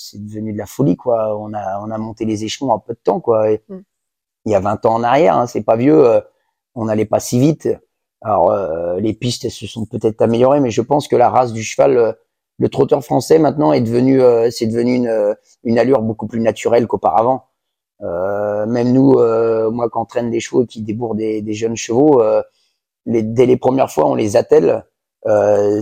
c'est 0.00 0.24
devenu 0.24 0.52
de 0.52 0.58
la 0.58 0.66
folie 0.66 0.96
quoi. 0.96 1.36
On 1.38 1.52
a 1.54 1.80
on 1.80 1.90
a 1.90 1.98
monté 1.98 2.24
les 2.24 2.44
échelons 2.44 2.70
en 2.70 2.78
peu 2.78 2.94
de 2.94 3.00
temps 3.02 3.20
quoi. 3.20 3.50
Et, 3.50 3.62
mm. 3.68 3.80
Il 4.46 4.52
y 4.52 4.54
a 4.54 4.60
20 4.60 4.86
ans 4.86 4.94
en 4.94 5.02
arrière, 5.02 5.36
hein, 5.36 5.46
c'est 5.46 5.62
pas 5.62 5.76
vieux. 5.76 6.06
Euh, 6.06 6.20
on 6.74 6.86
n'allait 6.86 7.04
pas 7.04 7.20
si 7.20 7.38
vite. 7.38 7.68
Alors 8.22 8.50
euh, 8.50 9.00
les 9.00 9.12
pistes 9.14 9.44
elles 9.44 9.50
se 9.50 9.66
sont 9.66 9.86
peut-être 9.86 10.20
améliorées, 10.22 10.60
mais 10.60 10.70
je 10.70 10.82
pense 10.82 11.08
que 11.08 11.16
la 11.16 11.30
race 11.30 11.52
du 11.52 11.62
cheval, 11.62 11.96
euh, 11.96 12.12
le 12.58 12.68
trotteur 12.68 13.02
français 13.04 13.38
maintenant 13.38 13.72
est 13.72 13.80
devenu 13.80 14.20
c'est 14.50 14.66
devenu 14.66 14.94
une, 14.96 15.36
une 15.64 15.78
allure 15.78 16.02
beaucoup 16.02 16.26
plus 16.26 16.40
naturelle 16.40 16.86
qu'auparavant. 16.86 17.46
même 18.00 18.92
nous, 18.92 19.12
moi 19.70 19.88
quand 19.90 20.04
traîne 20.04 20.30
des 20.30 20.40
chevaux 20.40 20.66
qui 20.66 20.82
débourrent 20.82 21.14
des, 21.14 21.40
des 21.40 21.54
jeunes 21.54 21.76
chevaux, 21.76 22.22
les, 23.06 23.22
dès 23.22 23.46
les 23.46 23.56
premières 23.56 23.90
fois 23.90 24.06
on 24.10 24.14
les 24.14 24.36
attelle, 24.36 24.84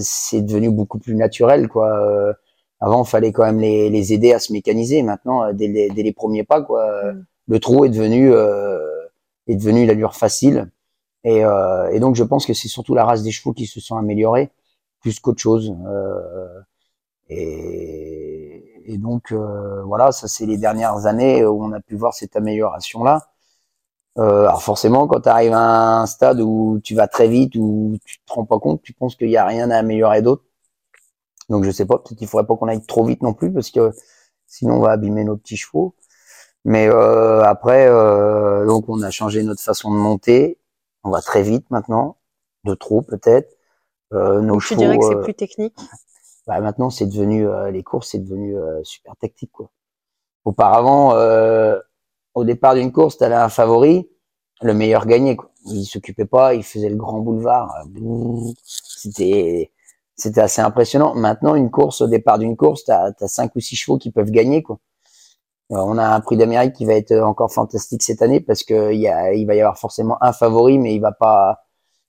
c'est 0.01 0.43
devenu 0.43 0.71
beaucoup 0.71 1.01
plus 1.01 1.17
naturel 1.17 1.67
quoi 1.67 2.37
avant, 2.81 3.05
il 3.05 3.09
fallait 3.09 3.33
quand 3.33 3.45
même 3.45 3.61
les, 3.61 3.91
les, 3.91 4.13
aider 4.13 4.33
à 4.33 4.39
se 4.39 4.53
mécaniser. 4.53 5.03
Maintenant, 5.03 5.45
euh, 5.45 5.53
dès 5.53 5.69
les, 5.69 5.91
dès 5.91 6.03
les 6.03 6.13
premiers 6.13 6.45
pas, 6.45 6.63
quoi, 6.63 7.13
mm. 7.13 7.25
le 7.49 7.61
trot 7.61 7.85
est 7.85 7.91
devenu 7.91 8.33
euh, 8.33 8.79
est 9.49 9.57
devenu 9.57 9.87
l'allure 9.87 10.15
facile. 10.15 10.71
Et, 11.25 11.45
euh, 11.45 11.91
et, 11.91 12.01
donc, 12.01 12.15
je 12.15 12.25
pense 12.25 12.47
que 12.47 12.55
c'est 12.55 12.69
surtout 12.69 12.95
la 12.95 13.05
race 13.05 13.23
des 13.23 13.33
chevaux 13.33 13.53
qui 13.53 13.67
se 13.67 13.81
sont 13.81 13.97
améliorés 13.97 14.51
plus 15.01 15.21
qu'autre 15.21 15.41
chose. 15.41 15.75
Euh, 15.87 16.61
et, 17.29 18.93
et, 18.93 18.99
donc, 18.99 19.33
euh, 19.33 19.83
voilà, 19.85 20.13
ça 20.13 20.29
c'est 20.29 20.47
les 20.47 20.59
dernières 20.59 21.07
années 21.07 21.45
où 21.45 21.65
on 21.65 21.73
a 21.73 21.81
pu 21.81 21.97
voir 21.97 22.15
cette 22.15 22.37
amélioration-là. 22.37 23.29
Euh, 24.19 24.47
alors 24.47 24.63
forcément, 24.63 25.07
quand 25.07 25.21
tu 25.23 25.29
arrives 25.29 25.53
à 25.53 26.01
un 26.01 26.07
stade 26.07 26.41
où 26.41 26.81
tu 26.83 26.95
vas 26.95 27.07
très 27.09 27.29
vite, 27.29 27.55
où 27.57 27.97
tu 28.05 28.19
te 28.19 28.33
rends 28.33 28.45
pas 28.45 28.59
compte, 28.59 28.83
tu 28.83 28.93
penses 28.93 29.15
qu'il 29.17 29.29
n'y 29.29 29.37
a 29.37 29.45
rien 29.47 29.71
à 29.71 29.77
améliorer 29.79 30.23
d'autre. 30.23 30.43
Donc 31.49 31.65
je 31.65 31.71
sais 31.71 31.87
pas, 31.87 31.99
peut-être 31.99 32.19
qu'il 32.19 32.29
faudrait 32.29 32.47
pas 32.47 32.57
qu'on 32.57 32.69
aille 32.69 32.85
trop 32.85 33.05
vite 33.05 33.23
non 33.23 33.33
plus 33.33 33.53
parce 33.53 33.71
que 33.71 33.93
sinon 34.47 34.75
on 34.75 34.81
va 34.81 34.93
abîmer 34.93 35.25
nos 35.25 35.37
petits 35.37 35.57
chevaux. 35.57 35.95
Mais 36.65 36.89
euh, 36.89 37.43
après, 37.43 37.89
euh, 37.89 38.67
donc 38.67 38.89
on 38.89 39.01
a 39.03 39.11
changé 39.11 39.43
notre 39.43 39.63
façon 39.63 39.93
de 39.93 39.99
monter. 39.99 40.59
On 41.05 41.11
va 41.11 41.23
très 41.23 41.43
vite 41.43 41.71
maintenant, 41.71 42.19
de 42.65 42.75
trop 42.75 43.03
peut-être. 43.03 43.57
Euh, 44.13 44.41
nos 44.41 44.59
tu 44.61 44.75
dirais 44.75 44.99
que 44.99 45.05
c'est 45.05 45.17
euh, 45.17 45.23
plus 45.23 45.35
technique? 45.35 45.77
Bah, 46.47 46.61
maintenant 46.61 46.91
c'est 46.91 47.07
devenu 47.07 47.47
euh, 47.47 47.71
les 47.71 47.83
courses, 47.83 48.11
c'est 48.11 48.19
devenu 48.19 48.57
super 48.83 49.15
tactique 49.17 49.53
quoi. 49.53 49.71
Auparavant, 50.45 51.13
au 52.35 52.45
départ 52.45 52.75
d'une 52.75 52.93
course, 52.93 53.19
tu 53.19 53.25
avais 53.25 53.35
un 53.35 53.51
favori, 53.51 54.09
le 54.63 54.73
meilleur 54.73 55.07
gagnait. 55.07 55.37
Quoi. 55.37 55.51
Il 55.67 55.85
s'occupait 55.85 56.25
pas, 56.25 56.55
il 56.55 56.63
faisait 56.63 56.89
le 56.89 56.97
grand 56.97 57.19
boulevard. 57.19 57.75
C'était 58.65 59.73
c'était 60.19 60.41
assez 60.41 60.61
impressionnant. 60.61 61.15
Maintenant, 61.15 61.55
une 61.55 61.71
course, 61.71 62.03
au 62.03 62.09
départ 62.09 62.39
d'une 62.39 62.57
course, 62.57 62.85
tu 62.85 62.91
as, 62.91 63.15
cinq 63.29 63.55
ou 63.57 63.61
six 63.61 63.77
chevaux 63.77 63.99
qui 63.99 64.11
peuvent 64.11 64.31
gagner. 64.31 64.63
Quoi. 64.63 64.79
On 65.71 65.97
a 65.97 66.07
un 66.07 66.21
prix 66.21 66.37
d'Amérique 66.37 66.75
qui 66.75 66.85
va 66.85 66.95
être 66.95 67.15
encore 67.21 67.53
fantastique 67.53 68.03
cette 68.03 68.21
année 68.21 68.41
parce 68.41 68.65
que 68.65 68.93
il, 68.93 69.01
y 69.01 69.09
a, 69.09 69.33
il 69.33 69.47
va 69.47 69.55
y 69.55 69.61
avoir 69.61 69.79
forcément 69.79 70.19
un 70.21 70.33
favori, 70.33 70.79
mais 70.79 70.95
il 70.95 70.99
va 70.99 71.13
pas, 71.13 71.65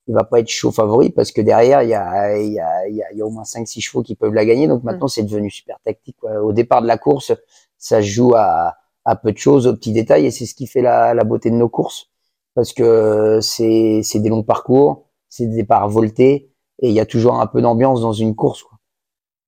il 0.08 0.15
va 0.15 0.24
pas 0.24 0.39
être 0.39 0.48
chaud 0.50 0.72
favori 0.72 1.12
parce 1.12 1.32
que 1.32 1.41
derrière 1.41 1.84
il 1.84 1.89
y 1.89 1.93
a, 1.93 2.38
il 2.38 2.54
y 2.54 2.60
a, 2.60 2.88
il 2.88 2.95
y 2.95 3.22
a, 3.22 3.26
au 3.26 3.30
moins 3.30 3.43
cinq 3.43 3.67
six 3.67 3.82
chevaux 3.82 4.02
qui 4.02 4.15
peuvent 4.15 4.34
la 4.34 4.45
gagner. 4.45 4.67
Donc 4.67 4.84
maintenant 4.84 5.06
mm. 5.06 5.10
c'est 5.10 5.24
devenu 5.24 5.52
super 5.52 5.78
tactique. 5.86 6.17
Quoi. 6.19 6.41
Au 6.41 6.52
départ 6.52 6.82
de 6.82 6.88
la 6.88 6.98
course, 6.98 7.32
ça 7.78 8.02
se 8.02 8.08
joue 8.08 8.34
à, 8.36 8.78
à 9.06 9.15
peu 9.15 9.32
de 9.32 9.38
choses, 9.38 9.67
aux 9.67 9.74
petits 9.74 9.93
détails, 9.93 10.26
et 10.26 10.32
c'est 10.32 10.45
ce 10.45 10.56
qui 10.56 10.65
fait 10.65 10.82
la, 10.82 11.13
la 11.13 11.24
beauté 11.24 11.52
de 11.52 11.56
nos 11.56 11.69
courses 11.69 12.10
parce 12.56 12.74
que 12.74 13.39
c'est 13.41 14.02
c'est 14.04 14.19
des 14.19 14.30
longs 14.30 14.43
parcours, 14.43 15.06
c'est 15.30 15.45
des 15.45 15.58
départs 15.58 15.89
voltés 15.89 16.48
et 16.82 16.89
il 16.89 16.94
y 16.94 17.00
a 17.00 17.06
toujours 17.06 17.39
un 17.39 17.48
peu 17.48 17.62
d'ambiance 17.62 18.02
dans 18.02 18.13
une 18.13 18.36
course. 18.36 18.63
Quoi. 18.63 18.80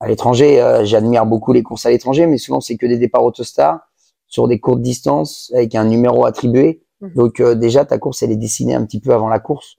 À 0.02 0.08
l'étranger, 0.08 0.60
euh, 0.60 0.84
j'admire 0.84 1.26
beaucoup 1.26 1.54
les 1.54 1.63
courses 1.63 1.86
à 1.86 1.91
l'étranger, 1.91 2.26
mais 2.26 2.38
souvent 2.38 2.60
c'est 2.60 2.76
que 2.76 2.88
des 2.88 2.98
départs 2.98 3.24
autostar 3.24 3.82
sur 4.28 4.48
des 4.48 4.60
courtes 4.60 4.82
distances 4.82 5.52
avec 5.54 5.76
un 5.76 5.86
numéro 5.86 6.26
attribué. 6.26 6.84
Mmh. 7.02 7.13
Donc 7.13 7.39
euh, 7.39 7.54
déjà 7.54 7.86
ta 7.86 8.00
course 8.00 8.24
elle 8.24 8.32
est 8.32 8.38
dessinée 8.38 8.74
un 8.74 8.84
petit 8.84 9.00
peu 9.00 9.13
avant 9.13 9.30
la 9.30 9.39
course. 9.39 9.78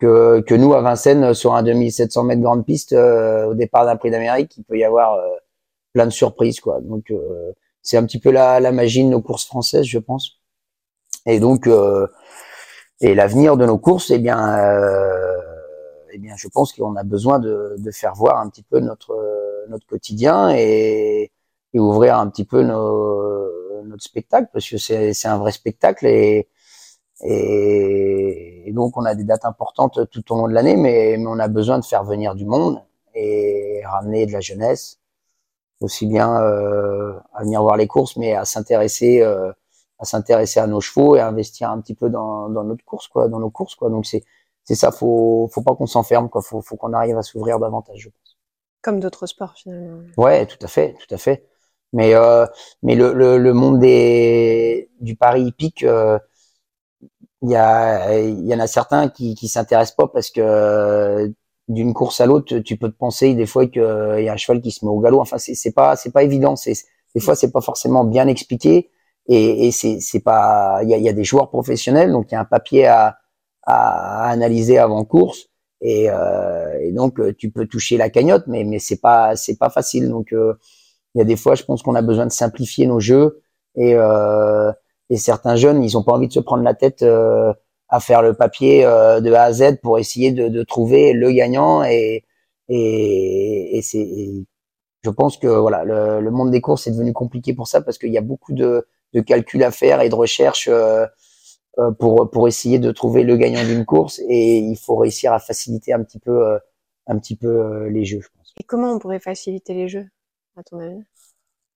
Que, 0.00 0.40
que 0.40 0.56
nous 0.56 0.74
à 0.74 0.82
Vincennes 0.82 1.34
sur 1.34 1.54
un 1.54 1.62
2700 1.62 2.24
mètres 2.24 2.42
grande 2.42 2.66
piste 2.66 2.92
euh, 2.92 3.46
au 3.46 3.54
départ 3.54 3.86
d'un 3.86 3.94
prix 3.94 4.10
d'Amérique, 4.10 4.56
il 4.56 4.64
peut 4.64 4.76
y 4.76 4.82
avoir 4.82 5.16
plein 5.92 6.06
de 6.06 6.10
surprises 6.10 6.58
quoi. 6.58 6.80
Donc 6.80 7.12
c'est 7.80 7.96
un 7.96 8.04
petit 8.04 8.18
peu 8.18 8.32
la, 8.32 8.58
la 8.58 8.72
magie 8.72 9.04
de 9.04 9.08
nos 9.08 9.22
courses 9.22 9.46
françaises, 9.46 9.86
je 9.86 10.00
pense. 10.00 10.40
Et 11.26 11.38
donc 11.38 11.68
et 13.00 13.14
l'avenir 13.14 13.56
de 13.56 13.64
nos 13.66 13.78
courses, 13.78 14.10
eh 14.10 14.18
bien 14.18 14.36
eh 16.14 16.18
bien, 16.18 16.34
je 16.36 16.48
pense 16.48 16.72
qu'on 16.72 16.96
a 16.96 17.02
besoin 17.02 17.38
de, 17.40 17.76
faire 17.92 18.14
voir 18.14 18.38
un 18.38 18.48
petit 18.48 18.62
peu 18.62 18.80
notre 18.80 19.14
notre 19.68 19.86
quotidien 19.86 20.50
et, 20.50 21.32
ouvrir 21.74 22.18
un 22.18 22.28
petit 22.28 22.44
peu 22.44 22.62
notre 22.62 24.02
spectacle 24.02 24.48
parce 24.52 24.68
que 24.70 24.76
c'est 24.78 25.26
un 25.26 25.38
vrai 25.38 25.50
spectacle 25.50 26.06
et, 26.06 26.48
donc 28.72 28.96
on 28.96 29.04
a 29.04 29.14
des 29.14 29.24
dates 29.24 29.44
importantes 29.44 30.08
tout 30.10 30.32
au 30.32 30.36
long 30.36 30.48
de 30.48 30.52
l'année, 30.52 30.76
mais, 30.76 31.16
on 31.26 31.38
a 31.38 31.48
besoin 31.48 31.78
de 31.80 31.84
faire 31.84 32.04
venir 32.04 32.34
du 32.34 32.46
monde 32.46 32.80
et 33.14 33.82
ramener 33.84 34.26
de 34.26 34.32
la 34.32 34.40
jeunesse 34.40 35.00
aussi 35.80 36.06
bien 36.06 36.40
euh, 36.40 37.12
à 37.34 37.42
venir 37.42 37.62
voir 37.62 37.76
les 37.76 37.86
courses, 37.86 38.16
mais 38.16 38.34
à 38.34 38.44
s'intéresser 38.44 39.22
euh, 39.22 39.52
à 39.98 40.04
s'intéresser 40.04 40.60
à 40.60 40.66
nos 40.66 40.80
chevaux 40.80 41.16
et 41.16 41.20
investir 41.20 41.70
un 41.70 41.80
petit 41.80 41.94
peu 41.94 42.10
dans, 42.10 42.48
dans 42.48 42.64
notre 42.64 42.84
course 42.84 43.08
quoi, 43.08 43.28
dans 43.28 43.40
nos 43.40 43.50
courses 43.50 43.74
quoi. 43.74 43.90
Donc 43.90 44.06
c'est 44.06 44.24
c'est 44.64 44.74
ça, 44.74 44.90
faut 44.92 45.48
faut 45.52 45.62
pas 45.62 45.74
qu'on 45.74 45.86
s'enferme, 45.86 46.28
quoi. 46.28 46.42
Faut 46.42 46.62
faut 46.62 46.76
qu'on 46.76 46.92
arrive 46.92 47.18
à 47.18 47.22
s'ouvrir 47.22 47.58
davantage, 47.58 47.98
je 48.00 48.08
pense. 48.08 48.38
Comme 48.82 49.00
d'autres 49.00 49.26
sports 49.26 49.54
finalement. 49.54 50.02
Ouais, 50.16 50.46
tout 50.46 50.58
à 50.62 50.68
fait, 50.68 50.94
tout 50.94 51.12
à 51.14 51.18
fait. 51.18 51.46
Mais 51.92 52.14
euh, 52.14 52.46
mais 52.82 52.94
le, 52.96 53.12
le, 53.12 53.38
le 53.38 53.52
monde 53.52 53.78
des 53.80 54.90
du 55.00 55.16
pari 55.16 55.42
hippique, 55.44 55.82
euh, 55.84 56.18
il 57.42 57.50
y 57.50 57.56
a 57.56 58.18
il 58.18 58.46
y 58.46 58.54
en 58.54 58.60
a 58.60 58.66
certains 58.66 59.08
qui 59.08 59.34
qui 59.34 59.48
s'intéressent 59.48 59.96
pas 59.96 60.08
parce 60.08 60.30
que 60.30 60.40
euh, 60.40 61.28
d'une 61.68 61.94
course 61.94 62.20
à 62.20 62.26
l'autre, 62.26 62.58
tu 62.58 62.76
peux 62.76 62.90
te 62.90 62.96
penser 62.96 63.34
des 63.34 63.46
fois 63.46 63.66
qu'il 63.66 63.82
y 63.82 64.28
a 64.28 64.32
un 64.32 64.36
cheval 64.36 64.60
qui 64.60 64.70
se 64.70 64.84
met 64.84 64.90
au 64.90 65.00
galop. 65.00 65.20
Enfin, 65.20 65.38
c'est 65.38 65.54
c'est 65.54 65.72
pas 65.72 65.96
c'est 65.96 66.10
pas 66.12 66.22
évident. 66.22 66.56
C'est 66.56 66.74
des 67.14 67.20
fois 67.20 67.34
c'est 67.36 67.52
pas 67.52 67.60
forcément 67.60 68.04
bien 68.04 68.26
expliqué 68.28 68.90
et, 69.26 69.66
et 69.68 69.72
c'est 69.72 70.00
c'est 70.00 70.20
pas 70.20 70.80
il 70.82 70.90
y 70.90 70.94
a, 70.94 70.98
y 70.98 71.08
a 71.08 71.12
des 71.12 71.24
joueurs 71.24 71.48
professionnels 71.50 72.10
donc 72.12 72.26
il 72.30 72.34
y 72.34 72.36
a 72.36 72.40
un 72.40 72.44
papier 72.44 72.86
à 72.86 73.18
à, 73.66 74.28
analyser 74.30 74.78
avant 74.78 75.04
course. 75.04 75.48
Et, 75.80 76.08
euh, 76.10 76.78
et, 76.80 76.92
donc 76.92 77.20
euh, 77.20 77.34
tu 77.36 77.50
peux 77.50 77.66
toucher 77.66 77.96
la 77.98 78.08
cagnotte 78.08 78.44
mais 78.46 78.64
mais 78.64 78.78
c'est 78.78 79.00
pas 79.00 79.36
c'est 79.36 79.58
pas 79.58 79.70
facile. 79.70 80.08
Donc 80.08 80.32
euh, 80.32 80.54
il 81.14 81.18
y 81.18 81.22
a 81.22 81.24
des 81.24 81.36
fois 81.36 81.54
je 81.54 81.64
pense 81.64 81.82
qu'on 81.82 81.94
a 81.94 82.02
besoin 82.02 82.26
de 82.26 82.32
simplifier 82.32 82.86
nos 82.86 83.00
jeux. 83.00 83.42
Et 83.76 83.94
euh, 83.96 84.72
et 85.10 85.16
certains 85.16 85.56
jeunes 85.56 85.82
ils 85.82 85.96
ont 85.98 86.02
pas 86.04 86.12
envie 86.12 86.28
de 86.28 86.32
se 86.32 86.40
prendre 86.40 86.62
la 86.62 86.74
tête 86.74 87.02
euh, 87.02 87.52
à 87.88 88.00
faire 88.00 88.22
le 88.22 88.34
papier 88.34 88.82
de 88.84 89.32
A 89.32 89.42
à 89.44 89.52
Z 89.52 89.80
pour 89.82 89.98
essayer 89.98 90.32
de, 90.32 90.48
de 90.48 90.62
trouver 90.62 91.12
le 91.12 91.30
gagnant. 91.32 91.84
Et 91.84 92.24
et, 92.68 93.78
et 93.78 93.82
c'est 93.82 94.46
je 95.04 95.10
pense 95.10 95.36
que 95.36 95.48
voilà 95.48 95.84
le, 95.84 96.20
le, 96.20 96.30
monde 96.30 96.50
des 96.50 96.62
courses 96.62 96.86
est 96.86 96.92
devenu 96.92 97.12
compliqué 97.12 97.52
pour 97.54 97.68
ça 97.68 97.82
parce 97.82 97.98
qu'il 97.98 98.12
y 98.12 98.18
a 98.18 98.22
beaucoup 98.22 98.54
de, 98.54 98.86
de 99.12 99.20
calculs 99.20 99.62
à 99.62 99.70
faire 99.70 100.00
et 100.00 100.08
de 100.08 100.14
recherches 100.14 100.68
pour 101.98 102.30
pour 102.30 102.48
essayer 102.48 102.78
de 102.78 102.92
trouver 102.92 103.24
le 103.24 103.36
gagnant 103.36 103.64
d'une 103.64 103.84
course 103.84 104.20
et 104.28 104.58
il 104.58 104.76
faut 104.76 104.96
réussir 104.96 105.32
à 105.32 105.38
faciliter 105.38 105.92
un 105.92 106.02
petit 106.02 106.18
peu 106.18 106.46
euh, 106.46 106.58
un 107.06 107.18
petit 107.18 107.36
peu 107.36 107.48
euh, 107.48 107.90
les 107.90 108.04
jeux, 108.04 108.20
je 108.20 108.28
pense. 108.36 108.52
Et 108.60 108.64
comment 108.64 108.92
on 108.92 108.98
pourrait 108.98 109.20
faciliter 109.20 109.74
les 109.74 109.88
jeux, 109.88 110.06
à 110.56 110.62
ton 110.62 110.78
avis? 110.80 111.02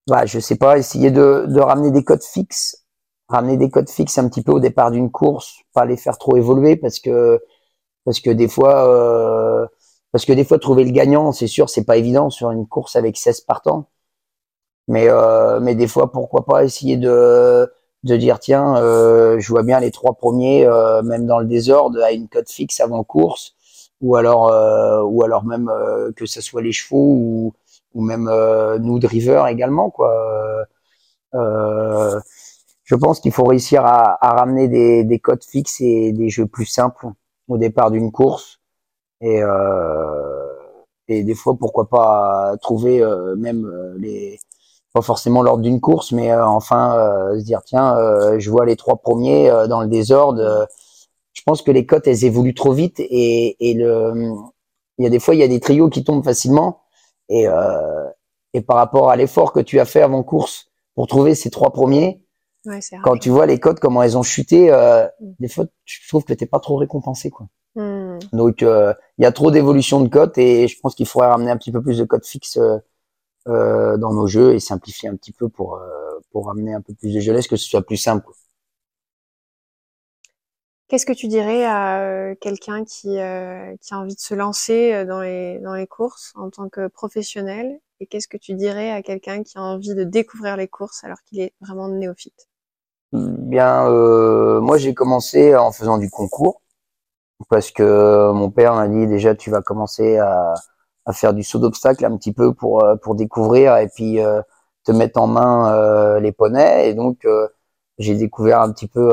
Bah, 0.06 0.24
je 0.24 0.38
sais 0.38 0.56
pas, 0.56 0.78
essayer 0.78 1.11
de, 1.11 1.46
de 1.48 1.61
ramener 1.61 1.90
des 1.90 2.02
codes 2.02 2.22
fixes, 2.22 2.84
ramener 3.28 3.56
des 3.56 3.70
codes 3.70 3.90
fixes 3.90 4.18
un 4.18 4.28
petit 4.28 4.42
peu 4.42 4.52
au 4.52 4.61
départ 4.61 4.90
d'une 4.90 5.11
course, 5.11 5.58
pas 5.74 5.84
les 5.84 5.96
faire 5.96 6.18
trop 6.18 6.37
évoluer 6.37 6.76
parce 6.76 6.98
que 7.00 7.40
parce 8.04 8.20
que 8.20 8.30
des 8.30 8.48
fois 8.48 8.88
euh, 8.88 9.66
parce 10.12 10.24
que 10.24 10.32
des 10.32 10.44
fois 10.44 10.58
trouver 10.58 10.84
le 10.84 10.92
gagnant, 10.92 11.32
c'est 11.32 11.46
sûr, 11.46 11.68
c'est 11.68 11.84
pas 11.84 11.98
évident 11.98 12.30
sur 12.30 12.50
une 12.50 12.66
course 12.66 12.96
avec 12.96 13.18
16 13.18 13.42
partants. 13.42 13.90
Mais 14.88 15.08
euh, 15.08 15.61
mais 15.61 15.74
des 15.74 15.87
fois 15.88 16.11
pourquoi 16.11 16.46
pas 16.46 16.64
essayer 16.64 16.96
de 16.96 17.70
de 18.04 18.16
dire 18.16 18.38
tiens, 18.38 18.76
euh, 18.76 19.38
je 19.40 19.48
vois 19.48 19.62
bien 19.62 19.80
les 19.80 19.90
trois 19.90 20.14
premiers 20.14 20.66
euh, 20.66 21.02
même 21.02 21.26
dans 21.26 21.38
le 21.40 21.46
désordre 21.46 22.02
à 22.02 22.12
une 22.12 22.28
cote 22.28 22.50
fixe 22.50 22.80
avant 22.80 23.02
course 23.04 23.54
ou 24.00 24.16
alors 24.16 24.48
euh, 24.52 25.02
ou 25.02 25.24
alors 25.24 25.44
même 25.44 25.68
euh, 25.68 26.12
que 26.12 26.24
ce 26.26 26.40
soit 26.40 26.62
les 26.62 26.72
chevaux 26.72 26.96
ou 26.98 27.54
ou 27.94 28.02
même 28.02 28.30
nous 28.80 28.98
driver 28.98 29.46
également 29.48 29.90
quoi. 29.90 30.12
Je 32.84 32.94
pense 32.94 33.20
qu'il 33.20 33.32
faut 33.32 33.44
réussir 33.44 33.84
à, 33.84 34.18
à 34.24 34.34
ramener 34.34 34.68
des, 34.68 35.04
des 35.04 35.18
codes 35.18 35.44
fixes 35.44 35.80
et 35.80 36.12
des 36.12 36.30
jeux 36.30 36.46
plus 36.46 36.66
simples 36.66 37.06
au 37.48 37.58
départ 37.58 37.90
d'une 37.90 38.11
course 38.12 38.61
et 39.20 39.40
et 41.08 41.24
des 41.24 41.34
fois 41.34 41.56
pourquoi 41.58 41.88
pas 41.88 42.56
trouver 42.61 43.02
même 43.37 43.66
les 43.98 44.38
pas 44.98 45.02
forcément 45.02 45.42
l'ordre 45.42 45.62
d'une 45.62 45.80
course 45.80 46.12
mais 46.12 46.32
euh, 46.32 46.46
enfin 46.46 46.96
euh, 46.96 47.38
se 47.38 47.44
dire 47.44 47.62
tiens 47.64 47.96
euh, 47.96 48.38
je 48.38 48.50
vois 48.50 48.66
les 48.66 48.76
trois 48.76 48.96
premiers 48.96 49.50
dans 49.68 49.80
le 49.80 49.88
désordre 49.88 50.68
je 51.32 51.42
pense 51.44 51.62
que 51.62 51.70
les 51.70 51.87
cotes 51.87 52.06
elles 52.06 52.24
évoluent 52.24 52.54
trop 52.54 52.72
vite 52.72 53.00
et, 53.00 53.56
et 53.61 53.74
le 53.74 54.32
il 54.98 55.04
y 55.04 55.06
a 55.06 55.11
des 55.11 55.20
fois 55.20 55.34
il 55.34 55.40
y 55.40 55.44
a 55.44 55.48
des 55.48 55.61
trios 55.61 55.88
qui 55.88 56.04
tombent 56.04 56.24
facilement 56.24 56.82
et 57.28 57.46
et 58.54 58.61
par 58.62 58.76
rapport 58.76 59.11
à 59.11 59.16
l'effort 59.16 59.52
que 59.52 59.61
tu 59.61 59.78
as 59.78 59.84
fait 59.84 60.02
avant 60.02 60.22
course 60.22 60.68
pour 60.94 61.06
trouver 61.06 61.34
ces 61.34 61.50
trois 61.50 61.70
premiers 61.70 62.22
Ouais, 62.64 62.80
quand 63.04 63.16
tu 63.16 63.30
vois 63.30 63.46
les 63.46 63.61
cotes 63.61 63.78
comment 63.78 64.02
elles 64.02 64.18
ont 64.18 64.22
chuté 64.22 64.70
euh, 64.70 65.06
des 65.20 65.48
fois 65.48 65.64
tu 65.84 66.06
trouves 66.08 66.24
que 66.24 66.34
t'es 66.34 66.46
pas 66.46 66.58
trop 66.58 66.76
récompensé 66.76 67.30
quoi. 67.30 67.46
Hmm. 67.76 68.18
donc 68.32 68.62
euh, 68.62 68.92
il 69.16 69.22
y 69.22 69.26
a 69.26 69.30
trop 69.32 69.52
d'évolution 69.52 70.00
de 70.00 70.08
cotes 70.08 70.37
et 70.38 70.66
je 70.66 70.78
pense 70.80 70.94
qu'il 70.96 71.06
faudrait 71.06 71.28
ramener 71.28 71.50
un 71.50 71.56
petit 71.56 71.70
peu 71.70 71.80
plus 71.80 71.98
de 71.98 72.04
cotes 72.04 72.26
fixes 72.26 72.56
euh, 72.56 72.78
dans 73.48 74.12
nos 74.12 74.26
jeux 74.26 74.54
et 74.54 74.61
simplifier 74.61 75.08
un 75.08 75.16
petit 75.16 75.32
peu 75.32 75.48
pour 75.48 75.76
euh, 75.76 76.20
pour 76.32 76.46
ramener 76.46 76.74
un 76.74 76.80
peu 76.80 76.94
plus 76.94 77.14
de 77.14 77.20
jeunesse 77.20 77.48
que 77.48 77.56
ce 77.56 77.68
soit 77.68 77.82
plus 77.82 77.96
simple. 77.96 78.28
Qu'est-ce 80.88 81.04
que 81.04 81.12
tu 81.12 81.28
dirais 81.28 81.66
à 81.66 82.00
euh, 82.00 82.34
quelqu'un 82.40 82.82
qui, 82.82 83.18
euh, 83.18 83.76
qui 83.82 83.92
a 83.92 83.98
envie 83.98 84.14
de 84.14 84.20
se 84.20 84.34
lancer 84.34 84.94
euh, 84.94 85.04
dans 85.04 85.20
les, 85.20 85.58
dans 85.58 85.74
les 85.74 85.87
courses 85.87 86.32
en 86.34 86.48
tant 86.48 86.70
que 86.70 86.88
professionnel? 86.88 87.78
Et 88.00 88.06
qu'est-ce 88.06 88.26
que 88.26 88.38
tu 88.38 88.54
dirais 88.54 88.90
à 88.90 89.02
quelqu'un 89.02 89.42
qui 89.42 89.58
a 89.58 89.62
envie 89.62 89.94
de 89.94 90.04
découvrir 90.04 90.56
les 90.56 90.66
courses 90.66 91.04
alors 91.04 91.18
qu'il 91.26 91.40
est 91.40 91.52
vraiment 91.61 91.88
néophyte? 91.88 92.48
Bien, 93.12 93.87
euh, 93.90 94.62
moi 94.62 94.78
j'ai 94.78 94.94
commencé 94.94 95.54
en 95.54 95.72
faisant 95.72 95.98
du 95.98 96.08
concours 96.08 96.62
parce 97.50 97.70
que 97.70 98.32
mon 98.32 98.50
père 98.50 98.74
m'a 98.74 98.88
dit 98.88 99.06
déjà 99.06 99.34
tu 99.34 99.50
vas 99.50 99.61
commencer 99.61 100.16
à, 100.16 100.54
à 101.09 101.12
faire 101.14 101.35
du 101.35 101.42
saut 101.42 101.59
d'obstacle 101.59 102.05
un 102.05 102.16
petit 102.16 102.33
peu 102.33 102.55
pour 102.55 102.85
euh, 102.85 102.97
pour 102.97 103.14
découvrir 103.16 103.77
et 103.79 103.88
puis 103.88 104.21
euh, 104.21 104.42
te 104.85 104.92
mettre 104.92 105.21
en 105.21 105.27
main 105.27 105.73
euh, 105.75 106.21
les 106.21 106.33
poneys. 106.33 106.90
Et 106.90 106.94
donc 106.94 107.27
j'ai 107.99 108.14
découvert 108.16 108.61
un 108.62 108.73
petit 108.73 108.88
peu 108.88 109.11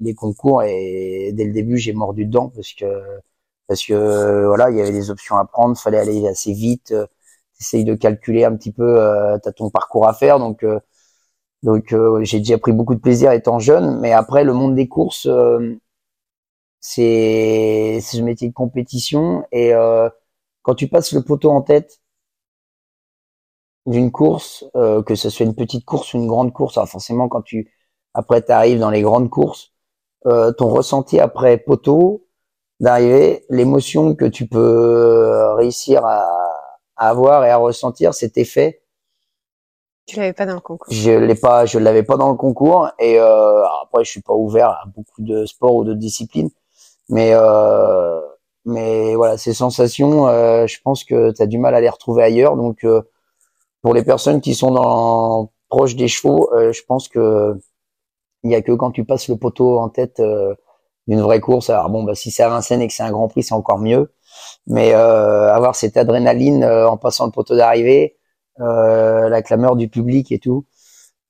les 0.00 0.14
concours 0.14 0.62
et 0.62 1.32
dès 1.34 1.44
le 1.44 1.52
début 1.52 1.76
j'ai 1.78 1.92
mordu 1.92 2.24
dedans 2.24 2.50
parce 2.54 2.72
que 2.72 2.86
parce 3.66 3.84
que 3.84 4.46
voilà 4.46 4.70
il 4.70 4.76
y 4.78 4.80
avait 4.80 4.92
des 4.92 5.10
options 5.10 5.36
à 5.36 5.44
prendre. 5.44 5.76
Fallait 5.78 5.98
aller 5.98 6.26
assez 6.28 6.52
vite. 6.52 6.94
T'essayes 7.58 7.84
de 7.84 7.94
calculer 7.94 8.44
un 8.44 8.56
petit 8.56 8.72
peu 8.72 9.00
euh, 9.00 9.38
t'as 9.42 9.52
ton 9.52 9.70
parcours 9.70 10.06
à 10.08 10.14
faire. 10.14 10.38
Donc 10.38 10.62
euh, 10.64 10.80
donc 11.62 11.92
euh, 11.92 12.24
j'ai 12.24 12.38
déjà 12.38 12.58
pris 12.58 12.72
beaucoup 12.72 12.94
de 12.94 13.00
plaisir 13.00 13.32
étant 13.32 13.58
jeune, 13.58 13.98
mais 14.00 14.12
après 14.12 14.44
le 14.44 14.54
monde 14.54 14.76
des 14.76 14.88
courses, 14.88 15.28
c'est 16.80 18.00
ce 18.00 18.20
métier 18.22 18.48
de 18.48 18.54
compétition. 18.54 19.44
Et 19.52 19.72
quand 20.68 20.74
tu 20.74 20.86
passes 20.86 21.12
le 21.14 21.22
poteau 21.22 21.50
en 21.50 21.62
tête 21.62 22.02
d'une 23.86 24.12
course, 24.12 24.66
euh, 24.76 25.02
que 25.02 25.14
ce 25.14 25.30
soit 25.30 25.46
une 25.46 25.54
petite 25.54 25.86
course 25.86 26.12
ou 26.12 26.18
une 26.18 26.26
grande 26.26 26.52
course, 26.52 26.76
alors 26.76 26.90
forcément 26.90 27.26
quand 27.26 27.40
tu 27.40 27.72
après 28.12 28.44
tu 28.44 28.52
arrives 28.52 28.78
dans 28.78 28.90
les 28.90 29.00
grandes 29.00 29.30
courses, 29.30 29.72
euh, 30.26 30.52
ton 30.52 30.68
ressenti 30.68 31.20
après 31.20 31.56
poteau 31.56 32.26
d'arriver, 32.80 33.46
l'émotion 33.48 34.14
que 34.14 34.26
tu 34.26 34.46
peux 34.46 35.54
réussir 35.54 36.04
à, 36.04 36.28
à 36.96 37.08
avoir 37.08 37.46
et 37.46 37.50
à 37.50 37.56
ressentir, 37.56 38.12
cet 38.12 38.36
effet 38.36 38.82
Tu 40.06 40.16
l'avais 40.16 40.34
pas 40.34 40.44
dans 40.44 40.54
le 40.54 40.60
concours. 40.60 40.92
je 40.92 41.10
l'ai 41.10 41.34
pas, 41.34 41.66
je 41.66 41.78
l'avais 41.78 42.02
pas 42.02 42.16
dans 42.16 42.30
le 42.30 42.36
concours 42.36 42.90
et 42.98 43.18
euh, 43.18 43.64
après 43.82 44.04
je 44.04 44.10
suis 44.10 44.22
pas 44.22 44.34
ouvert 44.34 44.70
à 44.70 44.84
beaucoup 44.86 45.22
de 45.22 45.46
sports 45.46 45.74
ou 45.76 45.84
de 45.84 45.94
disciplines, 45.94 46.50
mais 47.08 47.32
euh, 47.34 48.20
mais 48.68 49.16
voilà 49.16 49.38
ces 49.38 49.54
sensations, 49.54 50.28
euh, 50.28 50.66
je 50.66 50.78
pense 50.84 51.04
que 51.04 51.32
tu 51.32 51.42
as 51.42 51.46
du 51.46 51.58
mal 51.58 51.74
à 51.74 51.80
les 51.80 51.88
retrouver 51.88 52.22
ailleurs. 52.22 52.56
Donc 52.56 52.84
euh, 52.84 53.02
pour 53.82 53.94
les 53.94 54.04
personnes 54.04 54.40
qui 54.40 54.54
sont 54.54 55.50
proches 55.68 55.96
des 55.96 56.08
chevaux, 56.08 56.50
euh, 56.54 56.72
je 56.72 56.82
pense 56.86 57.08
que 57.08 57.58
il 58.44 58.52
y 58.52 58.54
a 58.54 58.62
que 58.62 58.72
quand 58.72 58.92
tu 58.92 59.04
passes 59.04 59.28
le 59.28 59.36
poteau 59.36 59.78
en 59.78 59.88
tête 59.88 60.22
d'une 61.08 61.20
vraie 61.20 61.40
course. 61.40 61.70
Alors 61.70 61.90
bon 61.90 62.04
bah 62.04 62.14
si 62.14 62.30
c'est 62.30 62.42
à 62.42 62.48
Vincennes 62.50 62.82
et 62.82 62.88
que 62.88 62.94
c'est 62.94 63.02
un 63.02 63.10
Grand 63.10 63.28
Prix, 63.28 63.44
c'est 63.44 63.54
encore 63.54 63.78
mieux. 63.78 64.12
Mais 64.66 64.92
avoir 64.92 65.74
cette 65.76 65.96
adrénaline 65.96 66.64
en 66.64 66.96
passant 66.98 67.26
le 67.26 67.32
poteau 67.32 67.56
d'arrivée, 67.56 68.18
la 68.58 69.42
clameur 69.42 69.76
du 69.76 69.88
public 69.88 70.32
et 70.32 70.38
tout. 70.38 70.66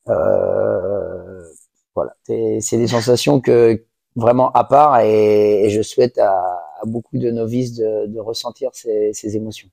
Voilà, 0.06 2.12
c'est 2.24 2.58
c'est 2.60 2.78
des 2.78 2.88
sensations 2.88 3.40
que 3.40 3.84
vraiment 4.16 4.50
à 4.52 4.64
part 4.64 5.00
et, 5.00 5.64
et 5.64 5.70
je 5.70 5.82
souhaite 5.82 6.18
à, 6.18 6.57
à 6.80 6.86
beaucoup 6.86 7.18
de 7.18 7.30
novices 7.30 7.74
de, 7.74 8.06
de 8.06 8.20
ressentir 8.20 8.70
ces, 8.72 9.12
ces 9.12 9.36
émotions. 9.36 9.68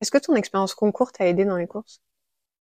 Est-ce 0.00 0.10
que 0.10 0.18
ton 0.18 0.34
expérience 0.34 0.74
concours 0.74 1.12
t'a 1.12 1.26
aidé 1.26 1.44
dans 1.44 1.56
les 1.56 1.66
courses? 1.66 2.00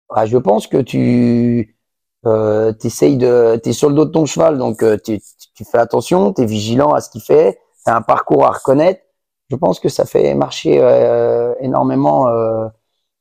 Ah, 0.10 0.26
je 0.26 0.38
pense 0.38 0.68
que 0.68 0.78
tu 0.78 1.78
euh, 2.26 2.74
de, 2.74 3.56
t'es 3.58 3.74
sur 3.74 3.90
le 3.90 3.96
dos 3.96 4.06
de 4.06 4.12
ton 4.12 4.26
cheval, 4.26 4.58
donc 4.58 4.84
euh, 4.84 4.98
tu, 4.98 5.20
tu 5.54 5.66
fais 5.66 5.78
attention, 5.78 6.34
t'es 6.34 6.46
vigilant 6.46 6.94
à 6.94 7.02
ce 7.02 7.10
qu'il 7.10 7.22
fait, 7.22 7.60
t'as 7.86 7.96
un 7.96 8.02
parcours 8.02 8.46
à 8.46 8.52
reconnaître. 8.52 9.02
Je 9.50 9.56
pense 9.56 9.80
que 9.80 9.90
ça 9.90 10.06
fait 10.06 10.34
marcher 10.36 10.80
euh, 10.82 11.54
énormément 11.60 12.28
euh, 12.28 12.68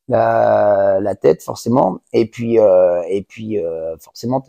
la, 0.08 1.00
la 1.00 1.14
tête 1.14 1.42
forcément, 1.42 2.00
et 2.12 2.26
puis 2.26 2.56
et 2.56 3.22
puis 3.28 3.58
forcément 4.00 4.42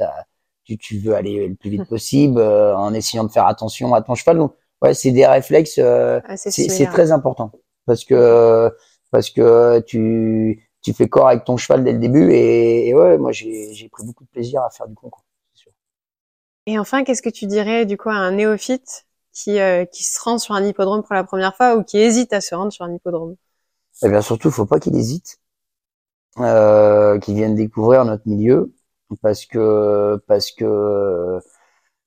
tu, 0.63 0.77
tu 0.77 0.99
veux 0.99 1.15
aller 1.15 1.47
le 1.47 1.55
plus 1.55 1.69
vite 1.69 1.85
possible 1.89 2.41
en 2.41 2.93
essayant 2.93 3.23
de 3.25 3.31
faire 3.31 3.47
attention 3.47 3.93
à 3.93 4.01
ton 4.01 4.15
cheval. 4.15 4.37
Donc 4.37 4.53
ouais, 4.81 4.93
c'est 4.93 5.11
des 5.11 5.25
réflexes, 5.25 5.77
euh, 5.79 6.19
Assez 6.23 6.51
c'est 6.51 6.87
très 6.87 7.11
important 7.11 7.51
parce 7.85 8.05
que 8.05 8.71
parce 9.11 9.29
que 9.29 9.79
tu 9.81 10.69
tu 10.81 10.93
fais 10.93 11.09
corps 11.09 11.27
avec 11.29 11.43
ton 11.45 11.57
cheval 11.57 11.83
dès 11.83 11.91
le 11.93 11.99
début 11.99 12.31
et, 12.31 12.89
et 12.89 12.93
ouais, 12.95 13.17
moi 13.17 13.31
j'ai 13.31 13.89
pris 13.91 14.05
beaucoup 14.05 14.23
de 14.23 14.29
plaisir 14.29 14.61
à 14.63 14.69
faire 14.69 14.87
du 14.87 14.95
concours. 14.95 15.25
sûr. 15.53 15.71
Et 16.67 16.79
enfin, 16.79 17.03
qu'est-ce 17.03 17.21
que 17.21 17.29
tu 17.29 17.47
dirais 17.47 17.85
du 17.85 17.97
coup 17.97 18.07
à 18.09 18.13
un 18.13 18.31
néophyte 18.31 19.05
qui, 19.33 19.59
euh, 19.59 19.83
qui 19.83 20.03
se 20.03 20.21
rend 20.21 20.37
sur 20.37 20.55
un 20.55 20.65
hippodrome 20.65 21.03
pour 21.03 21.13
la 21.13 21.25
première 21.25 21.53
fois 21.55 21.75
ou 21.75 21.83
qui 21.83 21.97
hésite 21.97 22.31
à 22.31 22.39
se 22.39 22.55
rendre 22.55 22.71
sur 22.71 22.85
un 22.85 22.93
hippodrome? 22.93 23.35
Eh 24.03 24.09
bien 24.09 24.21
surtout, 24.21 24.51
faut 24.51 24.65
pas 24.65 24.79
qu'il 24.79 24.95
hésite, 24.97 25.39
euh, 26.39 27.19
qu'il 27.19 27.35
vienne 27.35 27.55
découvrir 27.55 28.05
notre 28.05 28.27
milieu 28.27 28.73
parce 29.21 29.45
que 29.45 30.17
parce 30.27 30.51
que 30.51 31.39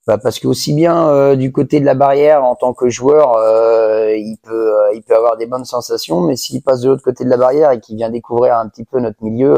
bah 0.07 0.19
parce 0.19 0.41
que 0.41 0.49
aussi 0.49 0.75
bien 0.75 1.09
euh, 1.09 1.37
du 1.37 1.53
côté 1.53 1.79
de 1.79 1.85
la 1.85 1.95
barrière 1.95 2.43
en 2.45 2.57
tant 2.57 2.75
que 2.75 2.88
joueur, 2.91 3.37
euh, 3.37 4.17
il 4.17 4.37
peut 4.43 4.75
euh, 4.75 4.95
il 4.95 5.03
peut 5.03 5.15
avoir 5.15 5.37
des 5.37 5.47
bonnes 5.47 5.65
sensations, 5.65 6.23
mais 6.23 6.35
s'il 6.35 6.61
passe 6.62 6.81
de 6.81 6.88
l'autre 6.88 7.05
côté 7.05 7.25
de 7.25 7.31
la 7.31 7.37
barrière 7.37 7.71
et 7.71 7.81
qu'il 7.81 7.97
vient 7.97 8.11
découvrir 8.11 8.57
un 8.57 8.69
petit 8.69 8.85
peu 8.85 8.99
notre 8.99 9.23
milieu, 9.23 9.55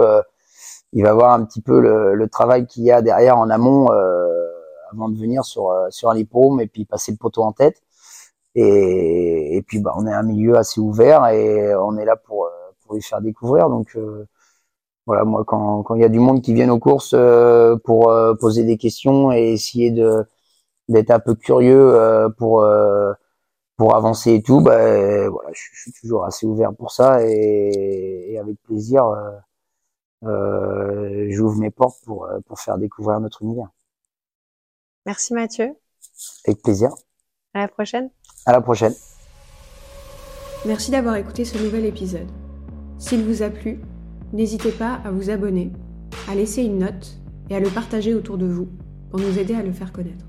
il 0.92 1.02
va 1.02 1.14
voir 1.14 1.32
un 1.32 1.44
petit 1.44 1.62
peu 1.62 1.80
le, 1.80 2.14
le 2.14 2.28
travail 2.28 2.66
qu'il 2.66 2.84
y 2.84 2.92
a 2.92 3.00
derrière 3.02 3.38
en 3.38 3.48
amont 3.50 3.88
avant 4.92 5.08
de 5.08 5.18
venir 5.18 5.44
sur 5.44 5.72
sur 5.90 6.14
hippodrome 6.14 6.60
et 6.60 6.66
puis 6.66 6.84
passer 6.84 7.12
le 7.12 7.18
poteau 7.18 7.42
en 7.42 7.52
tête. 7.52 7.82
Et, 8.54 9.56
et 9.56 9.62
puis 9.62 9.80
bah 9.80 9.92
on 9.96 10.06
est 10.06 10.12
un 10.12 10.22
milieu 10.22 10.56
assez 10.56 10.80
ouvert 10.80 11.26
et 11.28 11.74
on 11.76 11.96
est 11.98 12.04
là 12.04 12.16
pour 12.16 12.50
pour 12.84 12.94
lui 12.96 13.02
faire 13.02 13.20
découvrir. 13.22 13.70
Donc 13.70 13.96
voilà, 15.06 15.24
moi 15.24 15.44
quand 15.46 15.82
quand 15.84 15.94
il 15.94 16.02
y 16.02 16.04
a 16.04 16.08
du 16.10 16.20
monde 16.20 16.42
qui 16.42 16.54
vient 16.54 16.68
aux 16.70 16.78
courses 16.78 17.14
pour 17.84 18.12
poser 18.40 18.64
des 18.64 18.76
questions 18.76 19.32
et 19.32 19.52
essayer 19.52 19.90
de 19.90 20.26
d'être 20.88 21.10
un 21.10 21.20
peu 21.20 21.34
curieux 21.34 21.94
euh, 21.94 22.28
pour 22.28 22.62
euh, 22.62 23.12
pour 23.76 23.96
avancer 23.96 24.34
et 24.34 24.42
tout, 24.42 24.60
bah 24.60 25.28
voilà, 25.28 25.50
je, 25.52 25.62
je 25.72 25.80
suis 25.80 25.92
toujours 25.92 26.24
assez 26.24 26.46
ouvert 26.46 26.72
pour 26.74 26.92
ça 26.92 27.26
et, 27.26 28.32
et 28.32 28.38
avec 28.38 28.56
plaisir, 28.62 29.04
euh, 29.06 29.30
euh, 30.24 31.26
j'ouvre 31.30 31.58
mes 31.58 31.70
portes 31.70 32.02
pour 32.04 32.26
euh, 32.26 32.38
pour 32.46 32.60
faire 32.60 32.78
découvrir 32.78 33.18
notre 33.20 33.42
univers. 33.42 33.68
Merci 35.06 35.34
Mathieu. 35.34 35.74
Avec 36.46 36.62
plaisir. 36.62 36.90
À 37.52 37.60
la 37.60 37.68
prochaine. 37.68 38.10
À 38.46 38.52
la 38.52 38.60
prochaine. 38.60 38.94
Merci 40.66 40.90
d'avoir 40.90 41.16
écouté 41.16 41.44
ce 41.44 41.58
nouvel 41.58 41.84
épisode. 41.84 42.28
S'il 42.98 43.24
vous 43.24 43.42
a 43.42 43.50
plu, 43.50 43.80
n'hésitez 44.32 44.72
pas 44.72 45.00
à 45.04 45.10
vous 45.10 45.30
abonner, 45.30 45.72
à 46.28 46.34
laisser 46.34 46.62
une 46.62 46.78
note 46.78 47.18
et 47.50 47.56
à 47.56 47.60
le 47.60 47.68
partager 47.68 48.14
autour 48.14 48.38
de 48.38 48.46
vous 48.46 48.68
pour 49.10 49.20
nous 49.20 49.38
aider 49.38 49.54
à 49.54 49.62
le 49.62 49.72
faire 49.72 49.92
connaître. 49.92 50.24